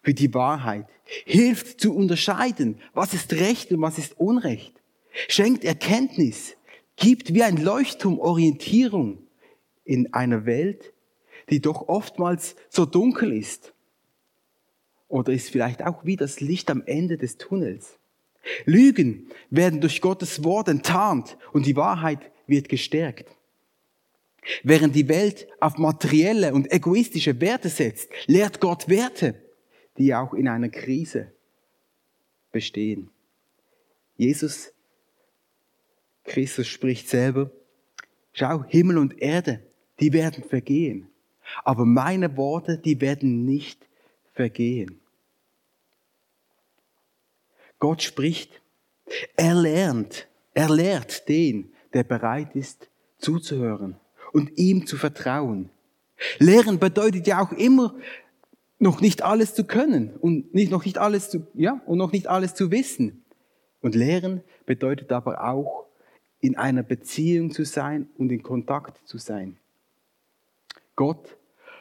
für 0.03 0.15
die 0.15 0.33
Wahrheit, 0.35 0.87
hilft 1.25 1.81
zu 1.81 1.97
unterscheiden, 1.97 2.79
was 2.95 3.13
ist 3.13 3.33
Recht 3.33 3.73
und 3.73 3.81
was 3.81 3.99
ist 3.99 4.21
Unrecht, 4.21 4.81
schenkt 5.27 5.65
Erkenntnis, 5.65 6.57
gibt 6.95 7.35
wie 7.35 7.43
ein 7.43 7.57
Leuchtturm 7.57 8.21
Orientierung 8.21 9.26
in 9.87 10.13
einer 10.13 10.45
Welt, 10.45 10.93
die 11.49 11.61
doch 11.61 11.89
oftmals 11.89 12.57
so 12.69 12.85
dunkel 12.85 13.33
ist. 13.33 13.73
Oder 15.09 15.33
ist 15.33 15.51
vielleicht 15.51 15.83
auch 15.83 16.05
wie 16.05 16.17
das 16.17 16.41
Licht 16.41 16.71
am 16.71 16.83
Ende 16.85 17.17
des 17.17 17.39
Tunnels. 17.39 17.99
Lügen 18.65 19.31
werden 19.51 19.81
durch 19.81 20.01
Gottes 20.01 20.45
Wort 20.45 20.69
enttarnt 20.69 21.37
und 21.53 21.67
die 21.67 21.77
Wahrheit 21.77 22.31
wird 22.47 22.69
gestärkt. 22.69 23.29
Während 24.63 24.95
die 24.95 25.09
Welt 25.09 25.49
auf 25.61 25.77
materielle 25.79 26.55
und 26.55 26.71
egoistische 26.71 27.41
Werte 27.41 27.69
setzt, 27.69 28.11
lehrt 28.27 28.61
Gott 28.61 28.89
Werte, 28.89 29.43
die 29.99 30.15
auch 30.15 30.35
in 30.35 30.47
einer 30.47 30.69
Krise 30.69 31.33
bestehen. 32.53 33.11
Jesus 34.17 34.73
Christus 36.25 36.67
spricht 36.67 37.09
selber, 37.09 37.51
schau, 38.33 38.65
Himmel 38.65 38.99
und 38.99 39.21
Erde, 39.21 39.63
die 40.01 40.13
werden 40.13 40.45
vergehen, 40.45 41.09
aber 41.65 41.85
meine 41.85 42.37
Worte, 42.37 42.79
die 42.79 43.01
werden 43.01 43.45
nicht 43.45 43.87
vergehen. 44.33 45.01
Gott 47.79 48.03
spricht, 48.03 48.63
er 49.37 49.55
lernt, 49.55 50.29
er 50.55 50.71
lehrt 50.71 51.29
den, 51.29 51.73
der 51.93 52.05
bereit 52.05 52.55
ist 52.57 52.89
zuzuhören 53.19 53.97
und 54.33 54.59
ihm 54.59 54.87
zu 54.87 54.97
vertrauen. 54.97 55.71
Lehren 56.39 56.79
bedeutet 56.79 57.27
ja 57.27 57.43
auch 57.43 57.53
immer, 57.53 57.95
noch 58.79 59.01
nicht 59.01 59.23
alles 59.23 59.55
zu 59.55 59.65
können 59.65 60.15
und 60.17 60.55
nicht, 60.55 60.71
noch 60.71 60.85
nicht 60.85 60.99
alles 60.99 61.31
zu, 61.31 61.47
ja, 61.55 61.81
und 61.87 61.99
noch 61.99 62.13
nicht 62.13 62.27
alles 62.27 62.55
zu 62.55 62.71
wissen. 62.71 63.25
Und 63.81 63.95
Lehren 63.95 64.43
bedeutet 64.67 65.13
aber 65.13 65.45
auch, 65.45 65.87
in 66.41 66.57
einer 66.57 66.83
Beziehung 66.83 67.51
zu 67.51 67.65
sein 67.65 68.09
und 68.19 68.31
in 68.31 68.43
Kontakt 68.43 69.07
zu 69.09 69.19
sein. 69.19 69.57
Gott 70.97 71.37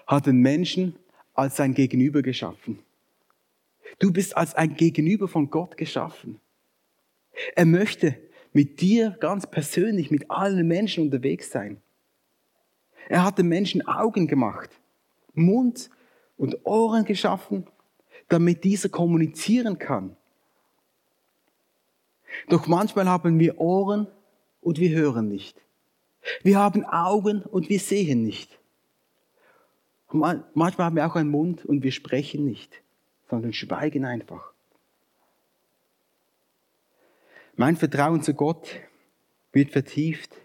hat 0.06 0.28
den 0.28 0.42
Menschen 0.42 0.96
als 1.34 1.56
sein 1.56 1.74
Gegenüber 1.74 2.22
geschaffen. 2.22 2.80
Du 4.00 4.12
bist 4.12 4.36
als 4.36 4.54
ein 4.56 4.76
Gegenüber 4.76 5.28
von 5.28 5.50
Gott 5.50 5.78
geschaffen. 5.78 6.40
Er 7.56 7.66
möchte 7.66 8.18
mit 8.54 8.82
dir 8.82 9.18
ganz 9.20 9.48
persönlich, 9.48 10.12
mit 10.12 10.30
allen 10.30 10.68
Menschen 10.68 11.04
unterwegs 11.04 11.50
sein. 11.50 11.82
Er 13.10 13.24
hat 13.24 13.38
den 13.38 13.48
Menschen 13.48 13.88
Augen 13.88 14.28
gemacht, 14.28 14.70
Mund 15.34 15.90
und 16.38 16.66
Ohren 16.66 17.06
geschaffen, 17.06 17.68
damit 18.30 18.64
dieser 18.64 18.90
kommunizieren 18.90 19.78
kann. 19.78 20.16
Doch 22.50 22.68
manchmal 22.68 23.08
haben 23.08 23.40
wir 23.40 23.60
Ohren 23.60 24.08
und 24.62 24.80
wir 24.80 24.90
hören 24.90 25.28
nicht. 25.28 25.62
Wir 26.42 26.58
haben 26.58 26.84
Augen 26.86 27.44
und 27.44 27.70
wir 27.70 27.80
sehen 27.80 28.24
nicht. 28.24 28.60
Manchmal 30.12 30.86
haben 30.86 30.96
wir 30.96 31.06
auch 31.08 31.16
einen 31.16 31.30
Mund 31.30 31.66
und 31.66 31.84
wir 31.84 31.92
sprechen 31.92 32.46
nicht, 32.46 32.82
sondern 33.30 33.54
schweigen 33.54 34.06
einfach. 34.06 34.54
Mein 37.56 37.76
Vertrauen 37.76 38.22
zu 38.22 38.34
Gott 38.34 38.70
wird 39.52 39.72
vertieft, 39.72 40.36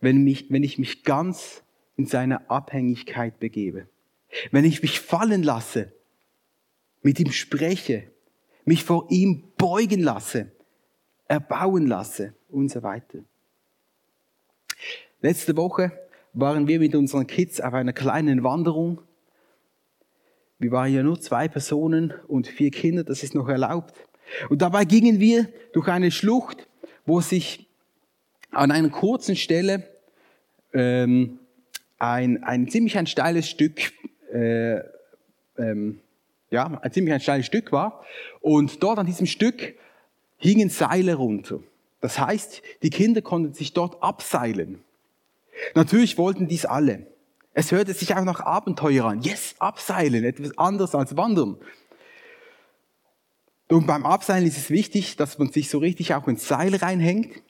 wenn, 0.00 0.22
mich, 0.22 0.50
wenn 0.50 0.62
ich 0.62 0.78
mich 0.78 1.04
ganz 1.04 1.62
in 1.96 2.06
seine 2.06 2.48
Abhängigkeit 2.48 3.38
begebe. 3.40 3.88
Wenn 4.50 4.64
ich 4.64 4.80
mich 4.80 5.00
fallen 5.00 5.42
lasse, 5.42 5.92
mit 7.02 7.18
ihm 7.18 7.32
spreche, 7.32 8.10
mich 8.64 8.84
vor 8.84 9.06
ihm 9.10 9.52
beugen 9.56 10.00
lasse, 10.00 10.52
erbauen 11.26 11.86
lasse 11.86 12.34
und 12.48 12.70
so 12.70 12.82
weiter. 12.82 13.18
Letzte 15.20 15.56
Woche 15.56 15.92
waren 16.32 16.68
wir 16.68 16.78
mit 16.78 16.94
unseren 16.94 17.26
Kids 17.26 17.60
auf 17.60 17.74
einer 17.74 17.92
kleinen 17.92 18.44
Wanderung. 18.44 19.02
Wir 20.58 20.70
waren 20.70 20.92
ja 20.92 21.02
nur 21.02 21.20
zwei 21.20 21.48
Personen 21.48 22.12
und 22.28 22.46
vier 22.46 22.70
Kinder, 22.70 23.04
das 23.04 23.22
ist 23.22 23.34
noch 23.34 23.48
erlaubt. 23.48 23.94
Und 24.48 24.62
dabei 24.62 24.84
gingen 24.84 25.18
wir 25.18 25.48
durch 25.72 25.88
eine 25.88 26.10
Schlucht, 26.10 26.68
wo 27.04 27.20
sich 27.20 27.66
an 28.50 28.70
einer 28.70 28.90
kurzen 28.90 29.36
Stelle 29.36 29.88
ähm, 30.72 31.38
ein, 31.98 32.42
ein 32.44 32.68
ziemlich 32.68 32.96
ein 32.98 33.06
steiles 33.06 33.48
Stück, 33.48 33.92
äh, 34.32 34.80
ähm, 35.58 36.00
ja, 36.50 36.66
ein 36.82 36.92
ziemlich 36.92 37.14
ein 37.14 37.20
steiles 37.20 37.46
Stück 37.46 37.72
war. 37.72 38.04
Und 38.40 38.82
dort 38.82 38.98
an 38.98 39.06
diesem 39.06 39.26
Stück 39.26 39.74
hingen 40.36 40.68
Seile 40.68 41.14
runter. 41.14 41.60
Das 42.00 42.18
heißt, 42.18 42.62
die 42.82 42.90
Kinder 42.90 43.22
konnten 43.22 43.52
sich 43.52 43.72
dort 43.72 44.02
abseilen. 44.02 44.82
Natürlich 45.74 46.18
wollten 46.18 46.48
dies 46.48 46.66
alle. 46.66 47.06
Es 47.52 47.72
hörte 47.72 47.92
sich 47.94 48.14
auch 48.14 48.24
nach 48.24 48.40
Abenteuer 48.40 49.04
an. 49.04 49.22
Yes, 49.22 49.54
abseilen, 49.58 50.24
etwas 50.24 50.56
anderes 50.56 50.94
als 50.94 51.16
wandern. 51.16 51.58
Und 53.68 53.86
beim 53.86 54.04
Abseilen 54.04 54.46
ist 54.46 54.56
es 54.56 54.70
wichtig, 54.70 55.16
dass 55.16 55.38
man 55.38 55.50
sich 55.50 55.70
so 55.70 55.78
richtig 55.78 56.14
auch 56.14 56.26
ins 56.26 56.48
Seil 56.48 56.74
reinhängt 56.74 57.42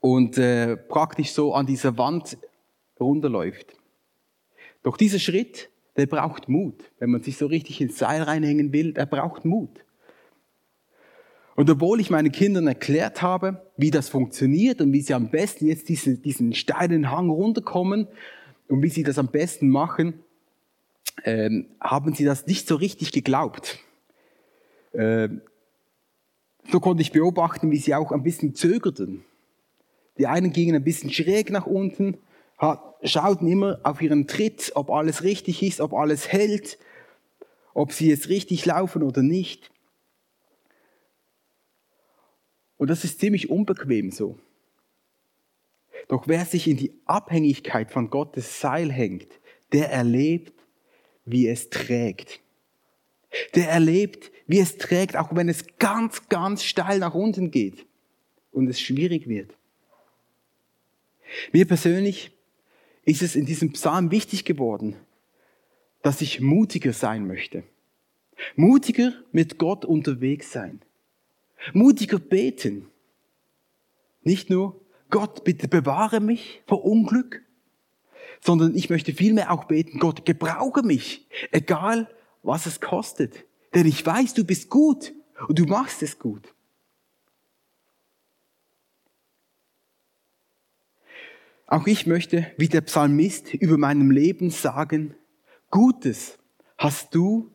und 0.00 0.36
äh, 0.36 0.76
praktisch 0.76 1.32
so 1.32 1.54
an 1.54 1.66
dieser 1.66 1.96
Wand 1.96 2.36
runterläuft. 3.00 3.74
Doch 4.82 4.96
dieser 4.96 5.18
Schritt, 5.18 5.70
der 5.96 6.06
braucht 6.06 6.48
Mut. 6.48 6.90
Wenn 6.98 7.10
man 7.10 7.22
sich 7.22 7.38
so 7.38 7.46
richtig 7.46 7.80
ins 7.80 7.98
Seil 7.98 8.22
reinhängen 8.22 8.72
will, 8.72 8.92
der 8.92 9.06
braucht 9.06 9.44
Mut. 9.44 9.85
Und 11.56 11.70
obwohl 11.70 12.00
ich 12.00 12.10
meinen 12.10 12.32
Kindern 12.32 12.66
erklärt 12.66 13.22
habe, 13.22 13.62
wie 13.78 13.90
das 13.90 14.10
funktioniert 14.10 14.82
und 14.82 14.92
wie 14.92 15.00
sie 15.00 15.14
am 15.14 15.30
besten 15.30 15.66
jetzt 15.66 15.88
diesen, 15.88 16.22
diesen 16.22 16.52
steilen 16.52 17.10
Hang 17.10 17.30
runterkommen 17.30 18.08
und 18.68 18.82
wie 18.82 18.90
sie 18.90 19.02
das 19.02 19.18
am 19.18 19.28
besten 19.28 19.70
machen, 19.70 20.20
ähm, 21.24 21.66
haben 21.80 22.14
sie 22.14 22.26
das 22.26 22.46
nicht 22.46 22.68
so 22.68 22.76
richtig 22.76 23.10
geglaubt. 23.10 23.78
Ähm, 24.92 25.40
so 26.70 26.78
konnte 26.78 27.00
ich 27.00 27.12
beobachten, 27.12 27.70
wie 27.70 27.78
sie 27.78 27.94
auch 27.94 28.12
ein 28.12 28.22
bisschen 28.22 28.54
zögerten. 28.54 29.24
Die 30.18 30.26
einen 30.26 30.52
gingen 30.52 30.76
ein 30.76 30.84
bisschen 30.84 31.10
schräg 31.10 31.50
nach 31.50 31.66
unten, 31.66 32.18
schauten 33.02 33.48
immer 33.48 33.78
auf 33.82 34.02
ihren 34.02 34.26
Tritt, 34.26 34.72
ob 34.74 34.90
alles 34.90 35.22
richtig 35.22 35.62
ist, 35.62 35.80
ob 35.80 35.94
alles 35.94 36.32
hält, 36.32 36.78
ob 37.72 37.92
sie 37.92 38.08
jetzt 38.08 38.28
richtig 38.28 38.64
laufen 38.66 39.02
oder 39.02 39.22
nicht. 39.22 39.70
Und 42.76 42.90
das 42.90 43.04
ist 43.04 43.20
ziemlich 43.20 43.50
unbequem 43.50 44.10
so. 44.10 44.38
Doch 46.08 46.28
wer 46.28 46.44
sich 46.44 46.68
in 46.68 46.76
die 46.76 46.92
Abhängigkeit 47.04 47.90
von 47.90 48.10
Gottes 48.10 48.60
Seil 48.60 48.92
hängt, 48.92 49.28
der 49.72 49.90
erlebt, 49.90 50.52
wie 51.24 51.48
es 51.48 51.70
trägt. 51.70 52.40
Der 53.54 53.68
erlebt, 53.68 54.30
wie 54.46 54.60
es 54.60 54.78
trägt, 54.78 55.16
auch 55.16 55.34
wenn 55.34 55.48
es 55.48 55.66
ganz, 55.78 56.28
ganz 56.28 56.62
steil 56.62 57.00
nach 57.00 57.14
unten 57.14 57.50
geht 57.50 57.86
und 58.52 58.68
es 58.68 58.80
schwierig 58.80 59.28
wird. 59.28 59.56
Mir 61.52 61.66
persönlich 61.66 62.30
ist 63.04 63.22
es 63.22 63.34
in 63.34 63.46
diesem 63.46 63.72
Psalm 63.72 64.10
wichtig 64.10 64.44
geworden, 64.44 64.96
dass 66.02 66.20
ich 66.20 66.40
mutiger 66.40 66.92
sein 66.92 67.26
möchte. 67.26 67.64
Mutiger 68.54 69.12
mit 69.32 69.58
Gott 69.58 69.84
unterwegs 69.84 70.52
sein. 70.52 70.80
Mutiger 71.72 72.18
beten. 72.18 72.88
Nicht 74.22 74.50
nur, 74.50 74.80
Gott, 75.10 75.44
bitte 75.44 75.68
bewahre 75.68 76.20
mich 76.20 76.62
vor 76.66 76.84
Unglück, 76.84 77.42
sondern 78.40 78.74
ich 78.74 78.90
möchte 78.90 79.12
vielmehr 79.12 79.50
auch 79.52 79.64
beten, 79.64 79.98
Gott, 79.98 80.24
gebrauche 80.24 80.82
mich, 80.82 81.28
egal 81.52 82.08
was 82.42 82.66
es 82.66 82.80
kostet. 82.80 83.44
Denn 83.74 83.86
ich 83.86 84.04
weiß, 84.04 84.34
du 84.34 84.44
bist 84.44 84.70
gut 84.70 85.12
und 85.48 85.58
du 85.58 85.64
machst 85.64 86.02
es 86.02 86.18
gut. 86.18 86.54
Auch 91.66 91.86
ich 91.86 92.06
möchte, 92.06 92.52
wie 92.58 92.68
der 92.68 92.80
Psalmist, 92.82 93.52
über 93.54 93.76
meinem 93.76 94.10
Leben 94.10 94.50
sagen, 94.50 95.14
Gutes 95.70 96.38
hast 96.78 97.14
du 97.14 97.50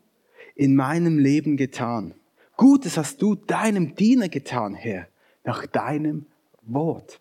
in 0.55 0.75
meinem 0.75 1.17
Leben 1.17 1.55
getan. 1.55 2.13
Gutes 2.61 2.95
hast 2.95 3.19
du 3.23 3.33
deinem 3.33 3.95
Diener 3.95 4.29
getan, 4.29 4.75
Herr, 4.75 5.07
nach 5.43 5.65
deinem 5.65 6.27
Wort. 6.61 7.19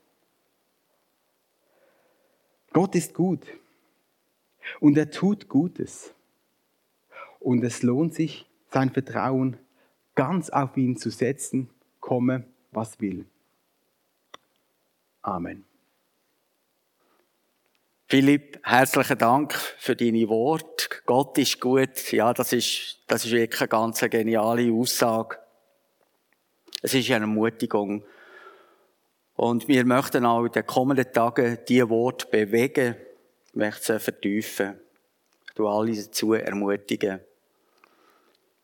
Gott 2.74 2.94
ist 2.94 3.14
gut 3.14 3.46
und 4.80 4.98
er 4.98 5.10
tut 5.10 5.48
Gutes. 5.48 6.12
Und 7.38 7.64
es 7.64 7.82
lohnt 7.82 8.12
sich, 8.12 8.50
sein 8.68 8.90
Vertrauen 8.90 9.56
ganz 10.14 10.50
auf 10.50 10.76
ihn 10.76 10.98
zu 10.98 11.08
setzen, 11.08 11.70
komme, 12.00 12.44
was 12.70 13.00
will. 13.00 13.24
Amen. 15.22 15.64
Philipp, 18.10 18.58
herzlichen 18.64 19.18
Dank 19.18 19.54
für 19.54 19.94
deine 19.94 20.28
Worte. 20.28 20.88
Gott 21.06 21.38
ist 21.38 21.60
gut. 21.60 22.10
Ja, 22.10 22.34
das 22.34 22.52
ist, 22.52 22.98
das 23.06 23.24
ist 23.24 23.30
wirklich 23.30 23.60
eine 23.60 23.68
ganz 23.68 24.00
geniale 24.00 24.72
Aussage. 24.72 25.38
Es 26.82 26.92
ist 26.92 27.08
eine 27.12 27.26
Ermutigung. 27.26 28.02
Und 29.36 29.68
wir 29.68 29.84
möchten 29.84 30.26
auch 30.26 30.44
in 30.44 30.50
den 30.50 30.66
kommenden 30.66 31.12
Tagen 31.12 31.58
diese 31.68 31.88
Worte 31.88 32.26
bewegen, 32.26 32.96
möchten 33.52 33.84
sie 33.84 34.00
vertiefen. 34.00 34.80
Du 35.54 35.68
alle 35.68 35.94
dazu 35.94 36.32
ermutigen. 36.32 37.20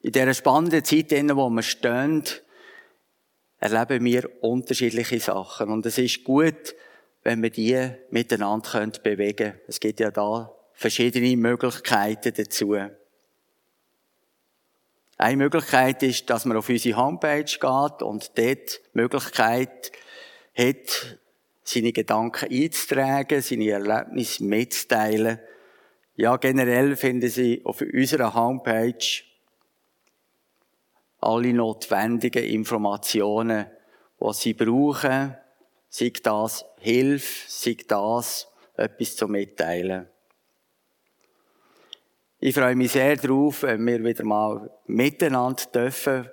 In 0.01 0.11
dieser 0.11 0.35
spannenden 0.35 0.83
Zeit, 0.83 1.13
in 1.13 1.37
wo 1.37 1.49
wir 1.51 1.63
stehen, 1.63 2.25
erleben 3.61 4.05
wir 4.07 4.29
unterschiedliche 4.43 5.21
Sachen. 5.21 5.71
Und 5.71 5.87
es 5.87 5.99
ist 5.99 6.25
gut, 6.25 6.75
wenn 7.27 7.43
wir 7.43 7.51
die 7.51 7.91
miteinander 8.11 8.87
bewegen 9.03 9.37
können. 9.37 9.61
Es 9.67 9.81
gibt 9.81 9.99
ja 9.99 10.13
da 10.13 10.55
verschiedene 10.75 11.37
Möglichkeiten 11.37 12.33
dazu. 12.33 12.77
Eine 15.19 15.37
Möglichkeit 15.37 16.05
ist, 16.05 16.31
dass 16.31 16.45
man 16.45 16.57
auf 16.57 16.69
unsere 16.69 16.97
Homepage 16.97 17.43
geht 17.43 18.03
und 18.03 18.39
dort 18.39 18.39
die 18.39 18.79
Möglichkeit 18.93 19.91
hat, 20.57 21.19
seine 21.65 21.91
Gedanken 21.93 22.49
einzutragen, 22.49 23.43
seine 23.43 23.71
Erlebnisse 23.71 24.45
mitzuteilen. 24.45 25.41
Ja, 26.15 26.37
generell 26.37 26.95
finden 26.95 27.29
Sie 27.29 27.61
auf 27.65 27.81
unserer 27.81 28.35
Homepage 28.35 29.25
alle 31.21 31.53
notwendigen 31.53 32.45
Informationen, 32.45 33.67
die 34.21 34.33
Sie 34.33 34.55
brauchen, 34.55 35.37
sei 35.97 36.13
das 36.23 36.67
Hilfe, 36.81 37.45
sei 37.49 37.77
das 37.89 38.49
etwas 38.77 39.17
zu 39.17 39.29
mitteilen. 39.29 40.07
Ich 42.39 42.55
freue 42.55 42.77
mich 42.77 42.93
sehr 42.93 43.17
darauf, 43.17 43.63
wenn 43.63 43.87
wir 43.87 44.05
wieder 44.05 44.25
mal 44.25 44.71
miteinander 44.85 45.65
dürfen 45.73 46.29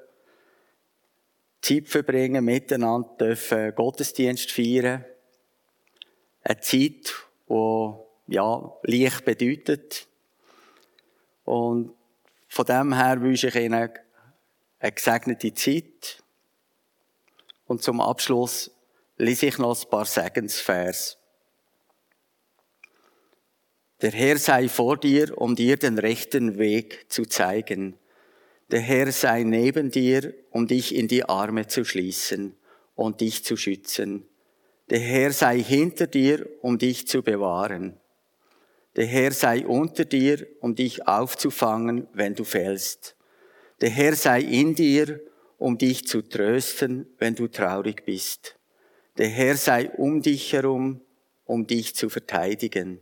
Zeit 1.62 1.88
verbringen, 1.88 2.44
miteinander 2.44 3.08
dürfen 3.18 3.74
Gottesdienst 3.74 4.52
feiern. 4.52 5.06
Eine 6.42 6.60
Zeit, 6.60 7.14
die, 7.48 7.94
ja, 8.28 8.74
Licht 8.84 9.24
bedeutet. 9.24 10.10
Und 11.46 11.94
von 12.50 12.66
dem 12.66 12.94
her 12.94 13.22
wünsche 13.22 13.48
ich 13.48 13.56
Ihnen 13.56 13.94
eine 14.80 14.92
gesegnete 14.92 15.54
Zeit. 15.54 16.22
Und 17.66 17.82
zum 17.82 18.02
Abschluss 18.02 18.73
lese 19.24 19.48
ich 19.48 19.58
noch 19.58 19.82
ein 19.82 19.90
paar 19.90 20.06
Segensvers. 20.06 21.18
Der 24.02 24.12
Herr 24.12 24.38
sei 24.38 24.68
vor 24.68 24.98
dir, 24.98 25.38
um 25.38 25.56
dir 25.56 25.78
den 25.78 25.98
rechten 25.98 26.58
Weg 26.58 27.06
zu 27.10 27.26
zeigen. 27.26 27.98
Der 28.70 28.82
Herr 28.82 29.12
sei 29.12 29.44
neben 29.44 29.92
dir, 29.92 30.34
um 30.52 30.68
dich 30.68 30.94
in 30.94 31.08
die 31.08 31.24
Arme 31.24 31.68
zu 31.68 31.86
schließen 31.86 32.56
und 32.96 33.22
dich 33.22 33.46
zu 33.46 33.56
schützen. 33.56 34.28
Der 34.90 35.00
Herr 35.00 35.32
sei 35.32 35.60
hinter 35.64 36.08
dir, 36.08 36.46
um 36.62 36.78
dich 36.78 37.08
zu 37.08 37.24
bewahren. 37.24 37.98
Der 38.98 39.06
Herr 39.06 39.32
sei 39.32 39.66
unter 39.66 40.06
dir, 40.06 40.46
um 40.60 40.76
dich 40.76 41.08
aufzufangen, 41.08 42.08
wenn 42.14 42.36
du 42.36 42.44
fällst. 42.44 43.16
Der 43.80 43.90
Herr 43.90 44.16
sei 44.16 44.42
in 44.42 44.76
dir, 44.76 45.22
um 45.58 45.78
dich 45.78 46.06
zu 46.08 46.22
trösten, 46.22 47.08
wenn 47.20 47.36
du 47.36 47.48
traurig 47.48 48.04
bist. 48.06 48.60
Der 49.18 49.30
Herr 49.30 49.58
sei 49.58 49.90
um 49.92 50.22
dich 50.22 50.54
herum, 50.54 51.02
um 51.46 51.68
dich 51.68 51.96
zu 51.96 52.10
verteidigen. 52.10 53.00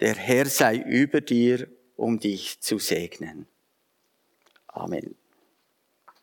Der 0.00 0.14
Herr 0.14 0.46
sei 0.46 0.76
über 0.76 1.20
dir, 1.20 1.68
um 1.96 2.20
dich 2.20 2.60
zu 2.60 2.78
segnen. 2.78 3.46
Amen. 4.68 5.16